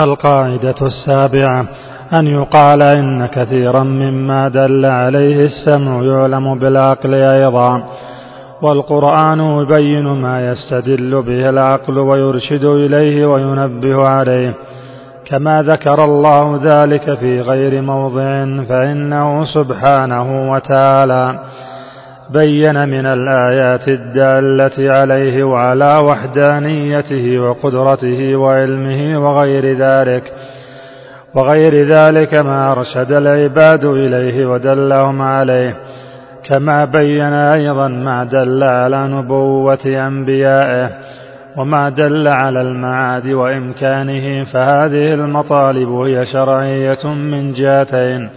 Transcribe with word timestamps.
القاعدة 0.00 0.74
السابعة 0.82 1.66
أن 2.18 2.26
يقال 2.26 2.82
إن 2.82 3.26
كثيرا 3.26 3.82
مما 3.82 4.48
دل 4.48 4.86
عليه 4.86 5.44
السمع 5.44 6.02
يعلم 6.02 6.58
بالعقل 6.58 7.14
أيضا. 7.14 7.82
والقرآن 8.62 9.40
يبين 9.40 10.04
ما 10.04 10.52
يستدل 10.52 11.22
به 11.22 11.48
العقل 11.48 11.98
ويرشد 11.98 12.64
إليه 12.64 13.26
وينبه 13.26 14.08
عليه. 14.08 14.54
كما 15.26 15.62
ذكر 15.62 16.04
الله 16.04 16.60
ذلك 16.64 17.14
في 17.14 17.40
غير 17.40 17.82
موضع 17.82 18.44
فإنه 18.68 19.44
سبحانه 19.44 20.52
وتعالى. 20.52 21.38
بين 22.30 22.88
من 22.88 23.06
الآيات 23.06 23.88
الدالة 23.88 24.92
عليه 24.94 25.44
وعلى 25.44 25.98
وحدانيته 25.98 27.38
وقدرته 27.38 28.36
وعلمه 28.36 29.18
وغير 29.24 29.78
ذلك 29.78 30.32
وغير 31.34 31.84
ذلك 31.84 32.34
ما 32.34 32.72
أرشد 32.72 33.12
العباد 33.12 33.84
إليه 33.84 34.46
ودلهم 34.46 35.22
عليه 35.22 35.76
كما 36.44 36.84
بين 36.84 37.32
أيضا 37.32 37.88
ما 37.88 38.24
دل 38.24 38.62
على 38.62 39.08
نبوة 39.08 39.86
أنبيائه 39.86 40.90
وما 41.56 41.88
دل 41.88 42.28
على 42.28 42.60
المعاد 42.60 43.26
وإمكانه 43.26 44.44
فهذه 44.44 45.14
المطالب 45.14 45.88
هي 45.88 46.26
شرعية 46.26 47.06
من 47.06 47.52
جهتين 47.52 48.30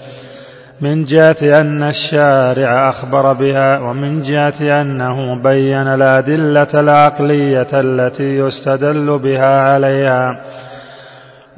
من 0.82 1.04
جهة 1.04 1.60
أن 1.62 1.84
الشارع 1.84 2.90
أخبر 2.90 3.34
بها 3.34 3.80
ومن 3.80 4.22
جهة 4.22 4.82
أنه 4.82 5.42
بين 5.44 5.88
الأدلة 5.88 6.68
العقلية 6.74 7.68
التي 7.74 8.38
يستدل 8.38 9.20
بها 9.20 9.72
عليها. 9.72 10.42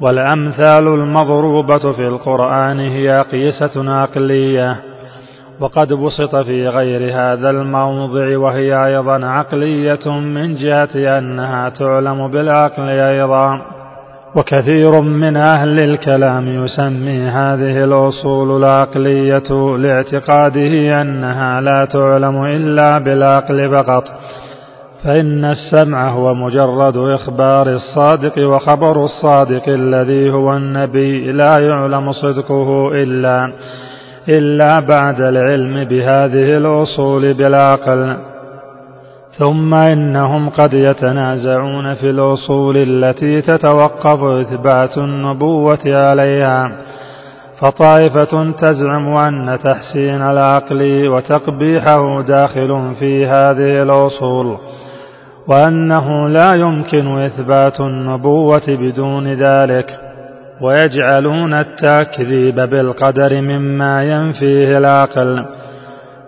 والأمثال 0.00 0.88
المضروبة 0.88 1.92
في 1.92 2.06
القرآن 2.08 2.80
هي 2.80 3.24
قيسة 3.32 3.92
عقلية 3.92 4.76
وقد 5.60 5.92
بسط 5.92 6.36
في 6.36 6.68
غير 6.68 7.00
هذا 7.14 7.50
الموضع 7.50 8.38
وهي 8.38 8.86
أيضا 8.86 9.26
عقلية 9.26 10.10
من 10.10 10.54
جهة 10.56 11.18
أنها 11.18 11.68
تعلم 11.68 12.28
بالعقل 12.28 12.88
أيضا. 12.88 13.50
وكثير 14.36 15.00
من 15.00 15.36
أهل 15.36 15.84
الكلام 15.84 16.48
يسمي 16.48 17.18
هذه 17.22 17.84
الأصول 17.84 18.56
العقلية 18.56 19.76
لاعتقاده 19.76 21.02
أنها 21.02 21.60
لا 21.60 21.84
تعلم 21.84 22.44
إلا 22.44 22.98
بالعقل 22.98 23.68
فقط 23.68 24.04
فإن 25.04 25.44
السمع 25.44 26.08
هو 26.08 26.34
مجرد 26.34 26.96
إخبار 26.96 27.68
الصادق 27.68 28.48
وخبر 28.48 29.04
الصادق 29.04 29.68
الذي 29.68 30.30
هو 30.30 30.56
النبي 30.56 31.32
لا 31.32 31.58
يعلم 31.58 32.12
صدقه 32.12 32.88
إلا 32.92 33.52
إلا 34.28 34.80
بعد 34.80 35.20
العلم 35.20 35.84
بهذه 35.84 36.56
الأصول 36.56 37.34
بالعقل. 37.34 38.16
ثم 39.38 39.74
إنهم 39.74 40.48
قد 40.48 40.74
يتنازعون 40.74 41.94
في 41.94 42.10
الأصول 42.10 42.76
التي 42.76 43.42
تتوقف 43.42 44.22
إثبات 44.22 44.98
النبوة 44.98 45.78
عليها. 45.86 46.72
فطائفة 47.60 48.52
تزعم 48.52 49.16
أن 49.16 49.58
تحسين 49.64 50.22
العقل 50.22 51.08
وتقبيحه 51.08 52.22
داخل 52.22 52.94
في 52.98 53.26
هذه 53.26 53.82
الأصول 53.82 54.56
وأنه 55.48 56.28
لا 56.28 56.50
يمكن 56.56 57.18
إثبات 57.18 57.80
النبوة 57.80 58.62
بدون 58.68 59.32
ذلك 59.32 59.86
ويجعلون 60.60 61.54
التكذيب 61.54 62.54
بالقدر 62.54 63.40
مما 63.40 64.04
ينفيه 64.04 64.78
العقل. 64.78 65.44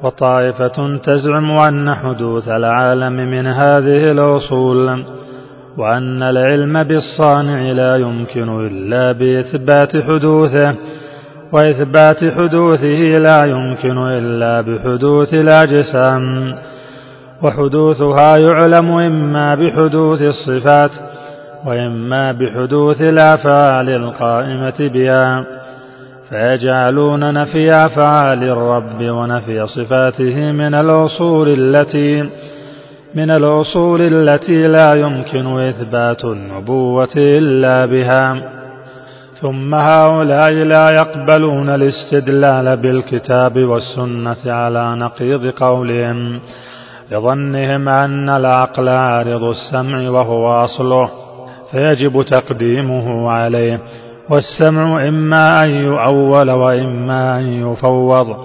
وطائفة 0.03 0.97
تزعم 0.97 1.51
أن 1.51 1.95
حدوث 1.95 2.49
العالم 2.49 3.13
من 3.13 3.47
هذه 3.47 4.11
الأصول 4.11 5.05
وأن 5.79 6.23
العلم 6.23 6.83
بالصانع 6.83 7.73
لا 7.73 7.97
يمكن 7.97 8.67
إلا 8.67 9.13
بإثبات 9.13 9.97
حدوثه 9.97 10.75
وإثبات 11.53 12.25
حدوثه 12.25 13.19
لا 13.19 13.45
يمكن 13.45 13.99
إلا 13.99 14.61
بحدوث 14.61 15.35
الأجسام. 15.35 16.55
وحدوثها 17.43 18.37
يعلم 18.37 18.91
إما 18.91 19.55
بحدوث 19.55 20.23
الصفات 20.23 20.91
وإما 21.67 22.33
بحدوث 22.33 23.01
الأفعال 23.01 23.91
القائمة 23.91 24.91
بها. 24.95 25.45
فيجعلون 26.31 27.35
نفي 27.35 27.71
أفعال 27.71 28.43
الرب 28.43 29.03
ونفي 29.03 29.67
صفاته 29.67 30.53
من 30.53 30.75
الأصول 30.75 31.49
التي 31.49 32.29
من 33.15 33.31
الأصول 33.31 34.01
التي 34.01 34.67
لا 34.67 34.95
يمكن 34.95 35.61
إثبات 35.61 36.25
النبوة 36.25 37.15
إلا 37.17 37.87
بها. 37.87 38.57
ثم 39.41 39.75
هؤلاء 39.75 40.53
لا 40.53 40.91
يقبلون 40.91 41.69
الاستدلال 41.69 42.77
بالكتاب 42.77 43.59
والسنة 43.59 44.53
على 44.53 44.97
نقيض 44.97 45.47
قولهم 45.47 46.41
لظنهم 47.11 47.89
أن 47.89 48.29
العقل 48.29 48.89
عارض 48.89 49.45
السمع 49.45 50.11
وهو 50.11 50.65
أصله 50.65 51.11
فيجب 51.71 52.23
تقديمه 52.23 53.31
عليه. 53.31 53.81
والسمع 54.31 55.09
إما 55.09 55.63
أن 55.63 55.71
يؤول 55.71 56.51
وإما 56.51 57.39
أن 57.39 57.43
يفوض. 57.43 58.37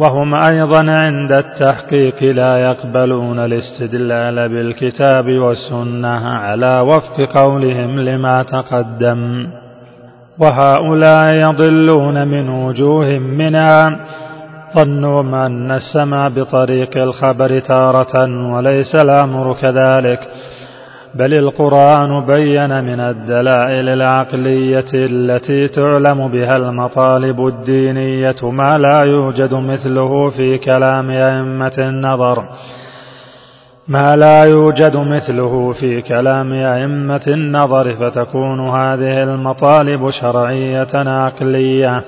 وهم 0.00 0.34
أيضا 0.34 0.90
عند 0.90 1.32
التحقيق 1.32 2.22
لا 2.22 2.58
يقبلون 2.58 3.38
الاستدلال 3.38 4.48
بالكتاب 4.48 5.32
والسنة 5.32 6.28
على 6.28 6.80
وفق 6.80 7.38
قولهم 7.38 8.00
لما 8.00 8.42
تقدم. 8.42 9.46
وهؤلاء 10.42 11.26
يضلون 11.28 12.28
من 12.28 12.48
وجوه 12.48 13.18
منها 13.18 14.00
ظنوا 14.76 15.46
أن 15.46 15.70
السمع 15.70 16.28
بطريق 16.28 16.96
الخبر 16.96 17.58
تارة 17.58 18.46
وليس 18.54 18.94
الأمر 18.94 19.56
كذلك. 19.62 20.20
بل 21.18 21.32
القرآن 21.38 22.26
بين 22.26 22.84
من 22.84 23.00
الدلائل 23.00 23.88
العقلية 23.88 24.90
التي 24.94 25.68
تعلم 25.68 26.28
بها 26.28 26.56
المطالب 26.56 27.46
الدينية 27.46 28.36
ما 28.42 28.78
لا 28.78 29.00
يوجد 29.00 29.54
مثله 29.54 30.30
في 30.30 30.58
كلام 30.58 31.10
أئمة 31.10 31.72
النظر. 31.78 32.48
ما 33.88 34.16
لا 34.16 34.44
يوجد 34.44 34.96
مثله 34.96 35.72
في 35.72 36.02
كلام 36.02 36.52
أئمة 36.52 37.26
النظر 37.28 37.94
فتكون 37.94 38.60
هذه 38.60 39.22
المطالب 39.22 40.10
شرعية 40.10 40.94
عقلية. 40.94 42.04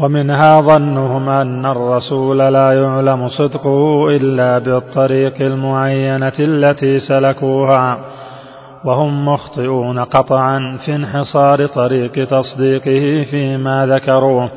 ومنها 0.00 0.60
ظنهم 0.60 1.28
أن 1.28 1.66
الرسول 1.66 2.38
لا 2.38 2.72
يعلم 2.72 3.28
صدقه 3.28 4.08
إلا 4.10 4.58
بالطريق 4.58 5.40
المعينة 5.40 6.32
التي 6.40 6.98
سلكوها 6.98 7.98
وهم 8.84 9.28
مخطئون 9.28 9.98
قطعا 9.98 10.78
في 10.84 10.94
انحصار 10.94 11.66
طريق 11.66 12.28
تصديقه 12.28 13.26
فيما 13.30 13.86
ذكروه 13.86 14.50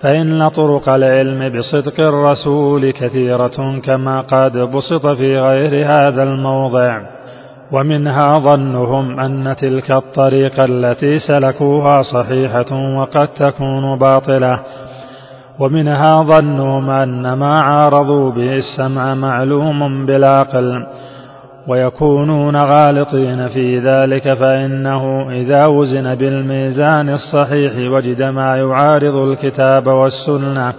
فإن 0.00 0.48
طرق 0.48 0.88
العلم 0.88 1.48
بصدق 1.58 2.00
الرسول 2.00 2.90
كثيرة 2.90 3.78
كما 3.84 4.20
قد 4.20 4.58
بسط 4.58 5.06
في 5.06 5.38
غير 5.38 5.86
هذا 5.86 6.22
الموضع. 6.22 7.17
ومنها 7.72 8.38
ظنهم 8.38 9.20
أن 9.20 9.56
تلك 9.56 9.90
الطريقة 9.90 10.64
التي 10.64 11.18
سلكوها 11.18 12.02
صحيحة 12.02 12.96
وقد 12.96 13.28
تكون 13.28 13.98
باطلة. 13.98 14.60
ومنها 15.58 16.22
ظنهم 16.22 16.90
أن 16.90 17.32
ما 17.32 17.54
عارضوا 17.62 18.30
به 18.30 18.56
السمع 18.56 19.14
معلوم 19.14 20.06
بالعقل 20.06 20.86
ويكونون 21.68 22.56
غالطين 22.56 23.48
في 23.48 23.78
ذلك 23.78 24.34
فإنه 24.34 25.30
إذا 25.30 25.66
وزن 25.66 26.14
بالميزان 26.14 27.08
الصحيح 27.08 27.92
وجد 27.92 28.22
ما 28.22 28.56
يعارض 28.56 29.16
الكتاب 29.16 29.86
والسنة 29.86 30.72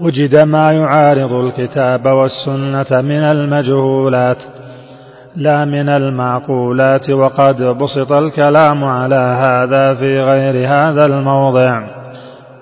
وجد 0.00 0.44
ما 0.44 0.72
يعارض 0.72 1.32
الكتاب 1.32 2.06
والسنة 2.06 3.00
من 3.00 3.22
المجهولات. 3.24 4.38
لا 5.36 5.64
من 5.64 5.88
المعقولات 5.88 7.10
وقد 7.10 7.62
بسط 7.62 8.12
الكلام 8.12 8.84
على 8.84 9.40
هذا 9.46 9.94
في 9.94 10.20
غير 10.20 10.68
هذا 10.68 11.06
الموضع. 11.06 11.82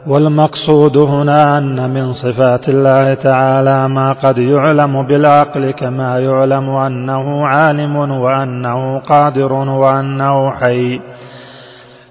والمقصود 0.07 0.97
هنا 0.97 1.59
أن 1.59 1.91
من 1.91 2.13
صفات 2.13 2.69
الله 2.69 3.15
تعالى 3.15 3.89
ما 3.89 4.13
قد 4.13 4.39
يعلم 4.39 5.07
بالعقل 5.07 5.71
كما 5.71 6.19
يعلم 6.19 6.71
أنه 6.71 7.47
عالم 7.47 7.97
وأنه 7.97 8.99
قادر 8.99 9.53
وأنه 9.53 10.51
حي. 10.51 11.01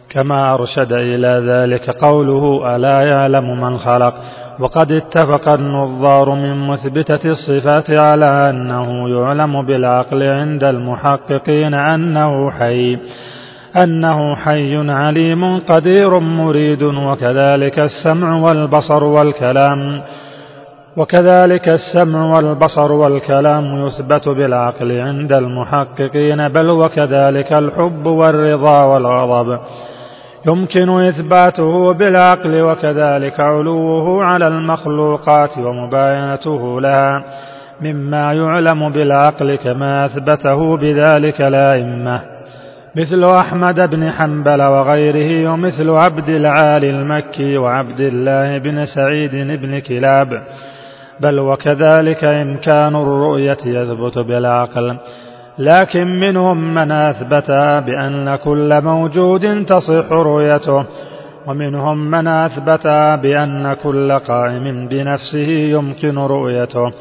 كما 0.10 0.54
أرشد 0.54 0.94
إلى 0.94 1.44
ذلك 1.52 1.90
قوله 1.90 2.76
ألا 2.76 3.02
يعلم 3.02 3.62
من 3.62 3.78
خلق. 3.78 4.14
وقد 4.62 4.92
اتفق 4.92 5.50
النظار 5.50 6.30
من 6.36 6.68
مثبتة 6.68 7.30
الصفات 7.30 7.90
على 7.90 8.50
أنه 8.50 9.10
يعلم 9.10 9.66
بالعقل 9.66 10.24
عند 10.24 10.64
المحققين 10.64 11.74
أنه 11.74 12.52
حي 12.52 12.98
أنه 13.84 14.36
حي 14.36 14.92
عليم 14.92 15.60
قدير 15.60 16.20
مريد 16.20 16.84
وكذلك 16.84 17.80
السمع 17.80 18.36
والبصر 18.36 19.04
والكلام 19.04 20.02
وكذلك 20.98 21.70
السمع 21.70 22.36
والبصر 22.36 22.92
والكلام 22.92 23.86
يثبت 23.86 24.30
بالعقل 24.30 25.00
عند 25.00 25.34
المحققين 25.34 26.48
بل 26.48 26.70
وكذلك 26.70 27.54
الحب 27.54 28.06
والرضا 28.06 28.84
والغضب. 28.84 29.60
يمكن 30.48 30.90
إثباته 30.90 31.94
بالعقل 31.94 32.62
وكذلك 32.62 33.40
علوه 33.40 34.24
على 34.24 34.48
المخلوقات 34.48 35.58
ومباينته 35.58 36.82
لها 36.82 37.24
مما 37.82 38.34
يعلم 38.34 38.90
بالعقل 38.90 39.56
كما 39.56 40.06
أثبته 40.06 40.78
بذلك 40.78 41.42
الأئمة. 41.42 42.22
مثل 42.96 43.24
أحمد 43.24 43.90
بن 43.90 44.12
حنبل 44.12 44.62
وغيره 44.62 45.52
ومثل 45.52 45.90
عبد 45.90 46.30
العالي 46.30 46.90
المكي 46.90 47.58
وعبد 47.58 48.00
الله 48.00 48.58
بن 48.58 48.86
سعيد 48.86 49.32
بن 49.62 49.80
كلاب. 49.80 50.42
بل 51.20 51.40
وكذلك 51.40 52.24
إمكان 52.24 52.96
الرؤية 52.96 53.58
يثبت 53.66 54.20
بالعقل. 54.20 54.98
لكن 55.60 56.08
منهم 56.20 56.74
من 56.74 56.92
أثبت 56.92 57.52
بأن 57.86 58.36
كل 58.36 58.82
موجود 58.82 59.66
تصح 59.66 60.12
رؤيته 60.12 60.86
ومنهم 61.48 62.12
من 62.12 62.28
أثبت 62.28 62.88
بأن 63.24 63.74
كل 63.74 64.12
قائم 64.12 64.88
بنفسه 64.88 65.50
يمكن 65.50 66.18
رؤيته. 66.18 66.92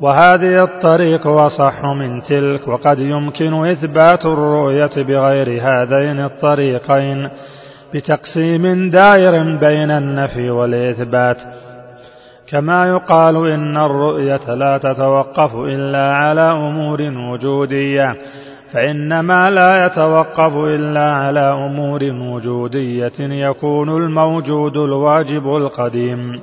وهذه 0.00 0.64
الطريق 0.64 1.26
أصح 1.26 1.84
من 1.84 2.22
تلك 2.22 2.68
وقد 2.68 2.98
يمكن 2.98 3.66
إثبات 3.66 4.26
الرؤية 4.26 4.90
بغير 4.96 5.48
هذين 5.62 6.24
الطريقين 6.24 7.28
بتقسيم 7.94 8.90
دائر 8.90 9.56
بين 9.56 9.90
النفي 9.90 10.50
والإثبات. 10.50 11.36
كما 12.48 12.88
يقال 12.88 13.50
إن 13.50 13.76
الرؤية 13.76 14.54
لا 14.54 14.78
تتوقف 14.78 15.54
إلا 15.54 16.14
على 16.14 16.50
أمور 16.50 17.02
وجودية 17.02 18.16
فإنما 18.72 19.50
لا 19.50 19.86
يتوقف 19.86 20.56
إلا 20.56 21.12
على 21.12 21.40
أمور 21.40 22.04
وجودية 22.04 23.12
يكون 23.20 23.88
الموجود 23.88 24.76
الواجب 24.76 25.56
القديم. 25.56 26.40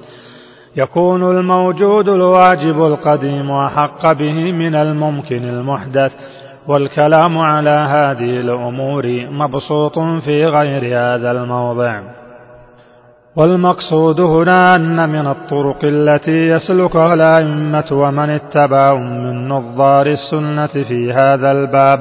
يكون 0.75 1.37
الموجود 1.37 2.09
الواجب 2.09 2.85
القديم 2.85 3.51
أحق 3.51 4.11
به 4.11 4.51
من 4.51 4.75
الممكن 4.75 5.43
المحدث 5.49 6.11
والكلام 6.67 7.37
على 7.37 7.69
هذه 7.69 8.39
الأمور 8.39 9.27
مبسوط 9.31 9.99
في 9.99 10.45
غير 10.45 10.81
هذا 10.83 11.31
الموضع. 11.31 12.22
والمقصود 13.35 14.21
هنا 14.21 14.75
أن 14.75 15.09
من 15.09 15.27
الطرق 15.27 15.77
التي 15.83 16.47
يسلكها 16.49 17.13
الأئمة 17.13 17.85
ومن 17.91 18.29
اتبعهم 18.29 19.23
من 19.23 19.47
نظار 19.47 20.07
السنة 20.07 20.83
في 20.83 21.13
هذا 21.13 21.51
الباب 21.51 21.99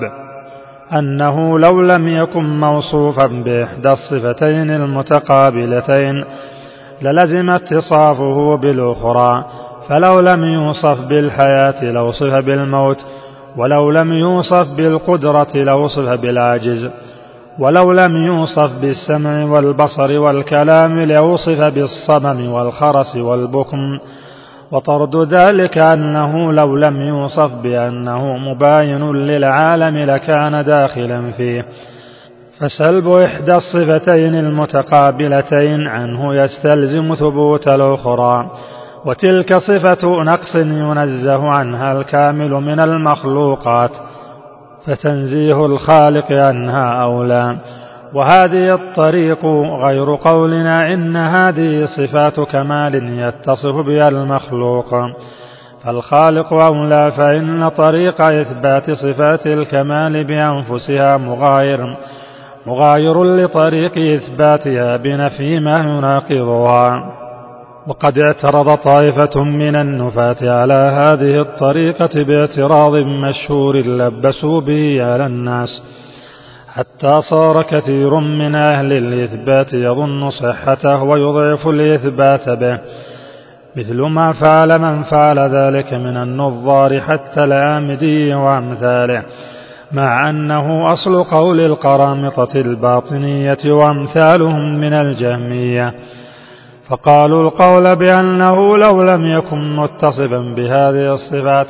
أنه 0.99 1.58
لو 1.58 1.81
لم 1.81 2.08
يكن 2.08 2.61
موصوفا 2.61 3.26
بإحدى 3.26 3.88
الصفتين 3.88 4.70
المتقابلتين 4.70 6.25
للزم 7.02 7.50
اتصافه 7.50 8.56
بالأخرى 8.56 9.44
فلو 9.88 10.20
لم 10.20 10.44
يوصف 10.44 11.00
بالحياة 11.08 11.85
لوصف 11.85 12.35
بالموت 12.35 13.06
ولو 13.56 13.90
لم 13.90 14.12
يوصف 14.12 14.76
بالقدرة 14.76 15.49
لوصف 15.55 16.08
بالعجز 16.20 16.90
ولو 17.58 17.93
لم 17.93 18.16
يوصف 18.16 18.70
بالسمع 18.81 19.44
والبصر 19.44 20.19
والكلام 20.19 21.00
لوصف 21.00 21.60
بالصمم 21.60 22.52
والخرس 22.52 23.16
والبكم. 23.16 23.99
وطرد 24.72 25.16
ذلك 25.34 25.78
أنه 25.78 26.52
لو 26.52 26.76
لم 26.76 26.96
يوصف 26.96 27.52
بأنه 27.62 28.37
مباين 28.37 29.12
للعالم 29.12 29.99
لكان 29.99 30.64
داخلا 30.64 31.32
فيه. 31.32 31.64
فسلب 32.58 33.08
إحدى 33.08 33.54
الصفتين 33.54 34.34
المتقابلتين 34.34 35.87
عنه 35.87 36.34
يستلزم 36.34 37.14
ثبوت 37.14 37.75
الأخرى. 37.75 38.50
وتلك 39.06 39.54
صفة 39.58 40.22
نقص 40.22 40.54
ينزه 40.54 41.49
عنها 41.49 41.93
الكامل 41.93 42.50
من 42.50 42.81
المخلوقات. 42.81 43.90
فتنزيه 44.87 45.67
الخالق 45.67 46.32
عنها 46.32 47.02
أولى. 47.02 47.56
وهذه 48.14 48.75
الطريق 48.75 49.46
غير 49.84 50.14
قولنا 50.17 50.94
إن 50.94 51.17
هذه 51.17 51.84
صفات 51.96 52.40
كمال 52.40 53.19
يتصف 53.19 53.87
بها 53.87 54.08
المخلوق. 54.08 54.94
فالخالق 55.84 56.52
أولى 56.52 57.12
فإن 57.17 57.69
طريق 57.69 58.20
إثبات 58.20 58.90
صفات 58.90 59.46
الكمال 59.46 60.25
بأنفسها 60.25 61.17
مغاير 61.17 61.96
مغاير 62.67 63.25
لطريق 63.25 63.99
إثباتها 63.99 64.96
بنفي 64.96 65.61
ما 65.61 65.78
يناقضها 65.78 67.21
وقد 67.87 68.19
اعترض 68.19 68.75
طائفة 68.75 69.43
من 69.43 69.76
النفاة 69.76 70.37
على 70.43 70.75
هذه 70.75 71.40
الطريقة 71.40 72.25
باعتراض 72.25 72.94
مشهور 72.94 73.76
لبسوا 73.76 74.61
به 74.61 75.12
على 75.12 75.26
الناس. 75.26 75.82
حتى 76.69 77.23
صار 77.31 77.62
كثير 77.62 78.14
من 78.14 78.55
أهل 78.55 78.93
الإثبات 78.93 79.73
يظن 79.73 80.31
صحته 80.31 81.02
ويضعف 81.02 81.69
الإثبات 81.69 82.49
به. 82.49 82.79
مثل 83.76 84.00
ما 84.00 84.32
فعل 84.32 84.78
من 84.78 85.02
فعل 85.02 85.38
ذلك 85.38 85.94
من 85.94 86.17
النظار 86.17 87.00
حتى 87.00 87.44
الآمدي 87.44 88.35
وأمثاله. 88.35 89.23
مع 89.93 90.31
أنه 90.31 90.93
أصل 90.93 91.25
قول 91.25 91.61
القرامطة 91.61 92.56
الباطنية 92.56 93.64
وأمثالهم 93.64 94.81
من 94.81 94.93
الجهمية. 94.93 95.95
فقالوا 96.88 97.42
القول 97.42 97.96
بأنه 97.96 98.76
لو 98.76 99.02
لم 99.02 99.26
يكن 99.26 99.76
متصفا 99.76 100.54
بهذه 100.56 101.14
الصفات 101.14 101.66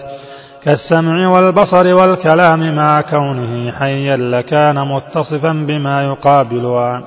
كالسمع 0.63 1.29
والبصر 1.29 1.95
والكلام 1.95 2.77
مع 2.77 3.01
كونه 3.01 3.71
حيا 3.73 4.17
لكان 4.17 4.89
متصفا 4.89 5.53
بما 5.53 6.03
يقابلها. 6.03 7.03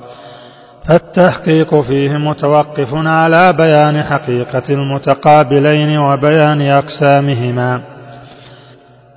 فالتحقيق 0.88 1.80
فيه 1.80 2.10
متوقف 2.16 2.88
على 2.94 3.52
بيان 3.52 4.02
حقيقة 4.02 4.62
المتقابلين 4.70 5.98
وبيان 5.98 6.62
أقسامهما. 6.62 7.80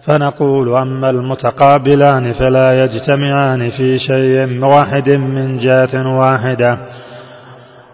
فنقول 0.08 0.78
أما 0.78 1.10
المتقابلان 1.10 2.34
فلا 2.34 2.84
يجتمعان 2.84 3.70
في 3.70 4.00
شيء 4.00 4.64
واحد 4.64 5.10
من 5.10 5.58
جهة 5.60 6.18
واحدة. 6.18 6.78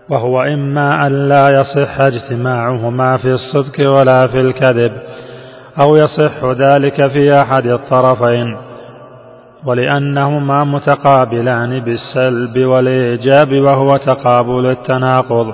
وهو 0.10 0.42
إما 0.42 1.08
أن 1.08 1.28
لا 1.30 1.46
يصح 1.50 2.00
اجتماعهما 2.00 3.18
في 3.18 3.28
الصدق 3.34 3.90
ولا 3.90 4.28
في 4.28 4.40
الكذب 4.40 4.92
أو 5.82 5.96
يصح 5.96 6.46
ذلك 6.46 7.08
في 7.08 7.42
أحد 7.42 7.66
الطرفين 7.66 8.58
ولأنهما 9.66 10.64
متقابلان 10.64 11.80
بالسلب 11.80 12.58
والإيجاب 12.58 13.54
وهو 13.54 13.98
تقابل 13.98 14.66
التناقض 14.66 15.54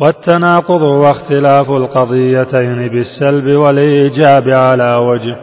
والتناقض 0.00 0.82
هو 0.82 1.10
اختلاف 1.10 1.70
القضيتين 1.70 2.88
بالسلب 2.88 3.56
والإيجاب 3.56 4.48
على 4.48 4.94
وجه 4.94 5.36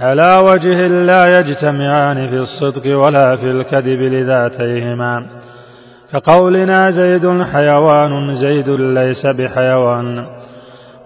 على 0.00 0.38
وجه 0.44 0.86
لا 0.86 1.24
يجتمعان 1.38 2.28
في 2.28 2.36
الصدق 2.36 2.98
ولا 2.98 3.36
في 3.36 3.50
الكذب 3.50 4.00
لذاتيهما. 4.00 5.26
كقولنا 6.12 6.90
زيد 6.90 7.42
حيوان 7.42 8.34
زيد 8.34 8.68
ليس 8.70 9.26
بحيوان. 9.26 10.26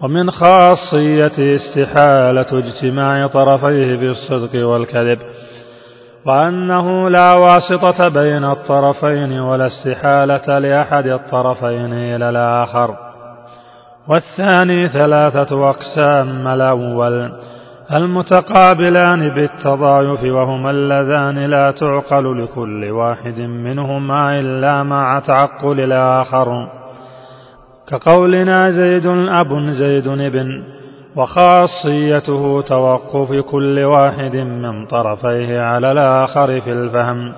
ومن 0.02 0.30
خاصية 0.30 1.57
استحالة 1.57 2.59
اجتماع 2.59 3.26
طرفيه 3.26 3.97
في 3.97 4.07
الصدق 4.07 4.66
والكذب 4.66 5.19
وأنه 6.26 7.09
لا 7.11 7.35
واسطة 7.35 8.09
بين 8.09 8.45
الطرفين 8.45 9.40
ولا 9.40 9.66
استحالة 9.66 10.59
لأحد 10.59 11.07
الطرفين 11.07 11.92
إلى 11.92 12.28
الآخر. 12.28 12.97
والثاني 14.09 14.88
ثلاثة 14.88 15.71
أقسام 15.71 16.49
الأول 16.49 17.33
المتقابلان 17.99 19.28
بالتضايف 19.28 20.23
وهما 20.25 20.70
اللذان 20.70 21.38
لا 21.38 21.70
تعقل 21.70 22.42
لكل 22.42 22.90
واحد 22.90 23.40
منهما 23.40 24.40
إلا 24.40 24.82
مع 24.82 25.20
تعقل 25.20 25.80
الآخر. 25.80 26.68
كقولنا 27.88 28.70
زيد 28.70 29.06
أب 29.06 29.70
زيد 29.70 30.06
ابن 30.09 30.62
وخاصيته 31.16 32.62
توقف 32.62 33.32
كل 33.32 33.85
واحد 33.85 34.37
من 34.37 34.87
طرفيه 34.87 35.61
على 35.61 35.92
الآخر 35.92 36.61
في 36.61 36.73
الفهم. 36.73 37.35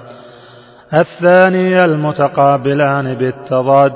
الثاني 0.95 1.85
المتقابلان 1.85 3.15
بالتضاد 3.15 3.93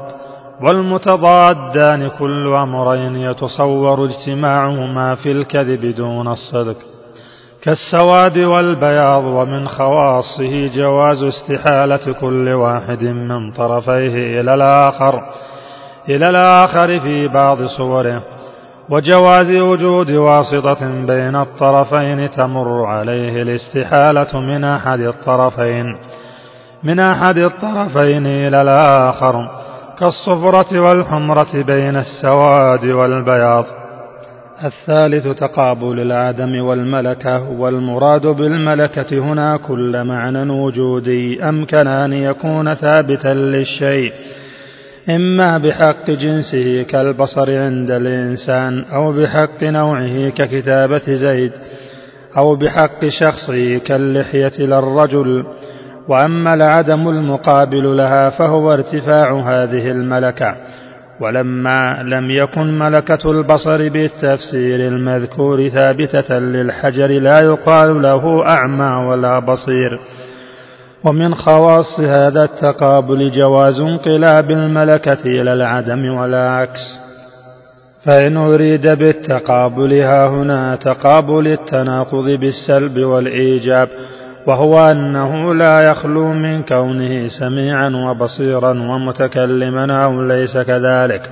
والمتضادان 0.62 2.08
كل 2.08 2.54
أمرين 2.54 3.16
يتصور 3.16 4.04
اجتماعهما 4.04 5.14
في 5.14 5.32
الكذب 5.32 5.94
دون 5.94 6.28
الصدق. 6.28 6.76
كالسواد 7.62 8.38
والبياض 8.38 9.24
ومن 9.24 9.68
خواصه 9.68 10.70
جواز 10.74 11.22
استحالة 11.22 12.12
كل 12.20 12.48
واحد 12.48 13.02
من 13.02 13.52
طرفيه 13.52 14.40
إلى 14.40 14.50
الآخر 14.50 15.22
إلى 16.08 16.24
الآخر 16.30 17.00
في 17.00 17.28
بعض 17.28 17.64
صوره. 17.64 18.22
وجواز 18.90 19.50
وجود 19.50 20.10
واسطة 20.10 21.06
بين 21.06 21.36
الطرفين 21.36 22.30
تمر 22.30 22.84
عليه 22.86 23.42
الاستحالة 23.42 24.40
من 24.40 24.64
أحد 24.64 25.00
الطرفين 25.00 25.86
من 26.82 27.00
أحد 27.00 27.38
الطرفين 27.38 28.26
إلى 28.26 28.56
الآخر. 28.62 29.66
كالصفرة 29.98 30.80
والحمرة 30.80 31.62
بين 31.62 31.96
السواد 31.96 32.84
والبياض. 32.84 33.64
الثالث 34.64 35.28
تقابل 35.28 36.00
العدم 36.00 36.64
والملكة 36.64 37.50
والمراد 37.50 38.26
بالملكة 38.26 39.18
هنا 39.18 39.56
كل 39.56 40.04
معنى 40.04 40.50
وجودي. 40.50 41.44
أمكن 41.44 41.86
أن 41.86 42.12
يكون 42.12 42.74
ثابتا 42.74 43.34
للشيء؟ 43.34 44.12
إما 45.10 45.58
بحق 45.58 46.10
جنسه 46.10 46.82
كالبصر 46.82 47.58
عند 47.58 47.90
الإنسان 47.90 48.84
أو 48.84 49.12
بحق 49.12 49.62
نوعه 49.62 50.28
ككتابة 50.28 51.14
زيد 51.14 51.52
أو 52.38 52.56
بحق 52.56 53.06
شخصه 53.20 53.78
كاللحية 53.78 54.58
للرجل. 54.58 55.44
وأما 56.08 56.54
العدم 56.54 57.08
المقابل 57.08 57.96
لها 57.96 58.30
فهو 58.30 58.72
ارتفاع 58.72 59.40
هذه 59.40 59.90
الملكة 59.90 60.56
ولما 61.20 62.02
لم 62.02 62.30
يكن 62.30 62.78
ملكة 62.78 63.30
البصر 63.30 63.88
بالتفسير 63.88 64.88
المذكور 64.88 65.68
ثابتة 65.68 66.38
للحجر 66.38 67.06
لا 67.06 67.40
يقال 67.44 68.02
له 68.02 68.44
أعمى 68.48 69.06
ولا 69.10 69.38
بصير. 69.38 69.98
ومن 71.08 71.34
خواص 71.34 72.00
هذا 72.00 72.44
التقابل 72.44 73.30
جواز 73.30 73.80
انقلاب 73.80 74.50
الملكة 74.50 75.20
إلى 75.24 75.52
العدم 75.52 76.04
والعكس 76.18 76.98
فإن 78.06 78.36
أريد 78.36 78.90
بالتقابل 78.90 80.00
ها 80.00 80.28
هنا 80.28 80.76
تقابل 80.76 81.48
التناقض 81.48 82.28
بالسلب 82.28 82.98
والإيجاب. 82.98 83.88
وهو 84.46 84.78
أنه 84.90 85.54
لا 85.54 85.80
يخلو 85.90 86.32
من 86.32 86.62
كونه 86.62 87.28
سميعا 87.40 87.88
وبصيرا 87.88 88.70
ومتكلما 88.70 90.04
أو 90.04 90.22
ليس 90.22 90.58
كذلك 90.58 91.30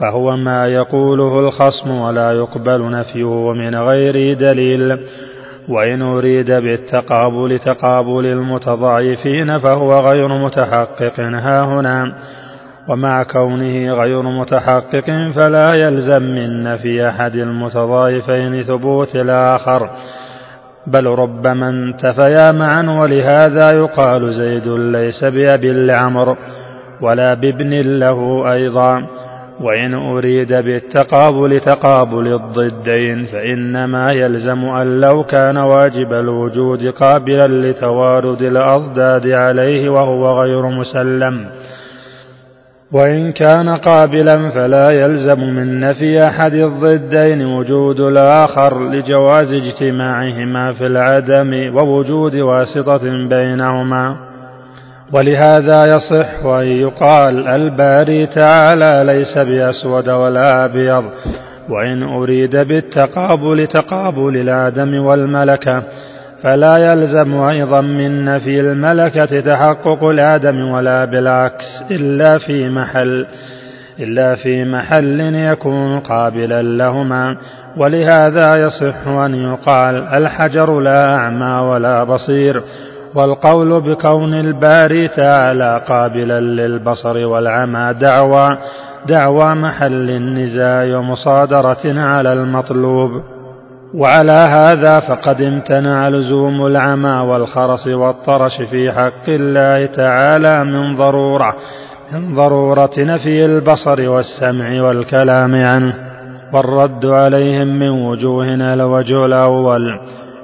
فهو 0.00 0.36
ما 0.36 0.66
يقوله 0.66 1.40
الخصم 1.40 1.90
ولا 1.90 2.32
يقبل 2.32 2.90
نفيه 2.90 3.52
من 3.52 3.74
غير 3.74 4.34
دليل 4.34 4.98
وإن 5.68 6.02
أريد 6.02 6.50
بالتقابل 6.50 7.58
تقابل 7.58 8.26
المتضاعفين 8.26 9.58
فهو 9.58 9.98
غير 10.00 10.28
متحقق 10.28 11.20
ها 11.20 11.64
هنا 11.64 12.14
ومع 12.88 13.22
كونه 13.22 13.92
غير 13.92 14.22
متحقق 14.22 15.04
فلا 15.36 15.74
يلزم 15.74 16.22
من 16.22 16.62
نفي 16.62 17.08
أحد 17.08 17.34
المتضايفين 17.34 18.62
ثبوت 18.62 19.16
الآخر. 19.16 19.90
بل 20.86 21.06
ربما 21.06 21.68
انتفيا 21.68 22.52
معا 22.52 23.00
ولهذا 23.00 23.70
يقال 23.70 24.32
زيد 24.32 24.68
ليس 24.68 25.24
بأبي 25.24 25.72
لعمر 25.86 26.36
ولا 27.00 27.34
بابن 27.34 27.98
له 27.98 28.52
أيضا. 28.52 29.06
وإن 29.60 29.94
أريد 29.94 30.52
بالتقابل 30.52 31.60
تقابل 31.60 32.34
الضدين 32.34 33.26
فإنما 33.26 34.06
يلزم 34.12 34.64
أن 34.64 35.00
لو 35.00 35.24
كان 35.24 35.56
واجب 35.56 36.12
الوجود 36.12 36.86
قابلا 36.86 37.48
لتوارد 37.48 38.42
الأضداد 38.42 39.26
عليه 39.26 39.88
وهو 39.88 40.40
غير 40.40 40.66
مسلم. 40.66 41.46
وإن 42.94 43.32
كان 43.32 43.68
قابلا 43.68 44.50
فلا 44.50 44.92
يلزم 44.92 45.40
من 45.40 45.80
نفي 45.80 46.28
أحد 46.28 46.54
الضدين 46.54 47.46
وجود 47.46 48.00
الآخر 48.00 48.88
لجواز 48.88 49.52
اجتماعهما 49.52 50.72
في 50.72 50.86
العدم 50.86 51.76
ووجود 51.76 52.34
واسطة 52.34 53.28
بينهما. 53.28 54.16
ولهذا 55.12 55.86
يصح 55.86 56.44
أن 56.46 56.66
يقال 56.66 57.48
الباري 57.48 58.26
تعالى 58.26 59.12
ليس 59.12 59.38
بأسود 59.38 60.08
ولا 60.08 60.64
أبيض 60.64 61.04
وإن 61.68 62.02
أريد 62.02 62.56
بالتقابل 62.56 63.66
تقابل 63.66 64.36
الآدم 64.36 65.04
والملكة. 65.04 65.82
فلا 66.44 66.76
يلزم 66.92 67.34
أيضا 67.34 67.80
من 67.80 68.24
نفي 68.24 68.60
الملكة 68.60 69.40
تحقق 69.40 70.04
الآدم 70.04 70.70
ولا 70.70 71.04
بالعكس 71.04 71.64
إلا 71.90 72.38
في 72.38 72.68
محل 72.68 73.26
إلا 74.00 74.36
في 74.36 74.64
محل 74.64 75.20
يكون 75.34 76.00
قابلا 76.00 76.62
لهما. 76.62 77.36
ولهذا 77.76 78.54
يصح 78.56 79.06
أن 79.06 79.34
يقال 79.34 79.94
الحجر 79.96 80.80
لا 80.80 81.14
أعمى 81.14 81.68
ولا 81.70 82.04
بصير 82.04 82.62
والقول 83.14 83.80
بكون 83.80 84.34
الباري 84.34 85.08
تعالى 85.08 85.82
قابلا 85.88 86.40
للبصر 86.40 87.26
والعمى 87.26 87.94
دعوى 88.00 88.48
دعوى 89.08 89.54
محل 89.54 90.10
النزاع 90.10 90.98
ومصادرة 90.98 92.00
على 92.00 92.32
المطلوب. 92.32 93.33
وعلى 93.94 94.32
هذا 94.32 95.00
فقد 95.00 95.42
امتنع 95.42 96.08
لزوم 96.08 96.66
العمى 96.66 97.30
والخرس 97.30 97.86
والطرش 97.86 98.62
في 98.70 98.92
حق 98.92 99.28
الله 99.28 99.86
تعالى 99.86 100.64
من 100.64 100.96
ضرورة 100.96 101.56
من 102.12 102.34
ضرورة 102.34 102.90
نفي 102.98 103.44
البصر 103.44 104.08
والسمع 104.08 104.82
والكلام 104.82 105.54
عنه 105.54 105.94
والرد 106.52 107.06
عليهم 107.06 107.66
من 107.66 107.88
وجوهنا 107.88 108.74
الوجه 108.74 109.26
الأول. 109.26 110.00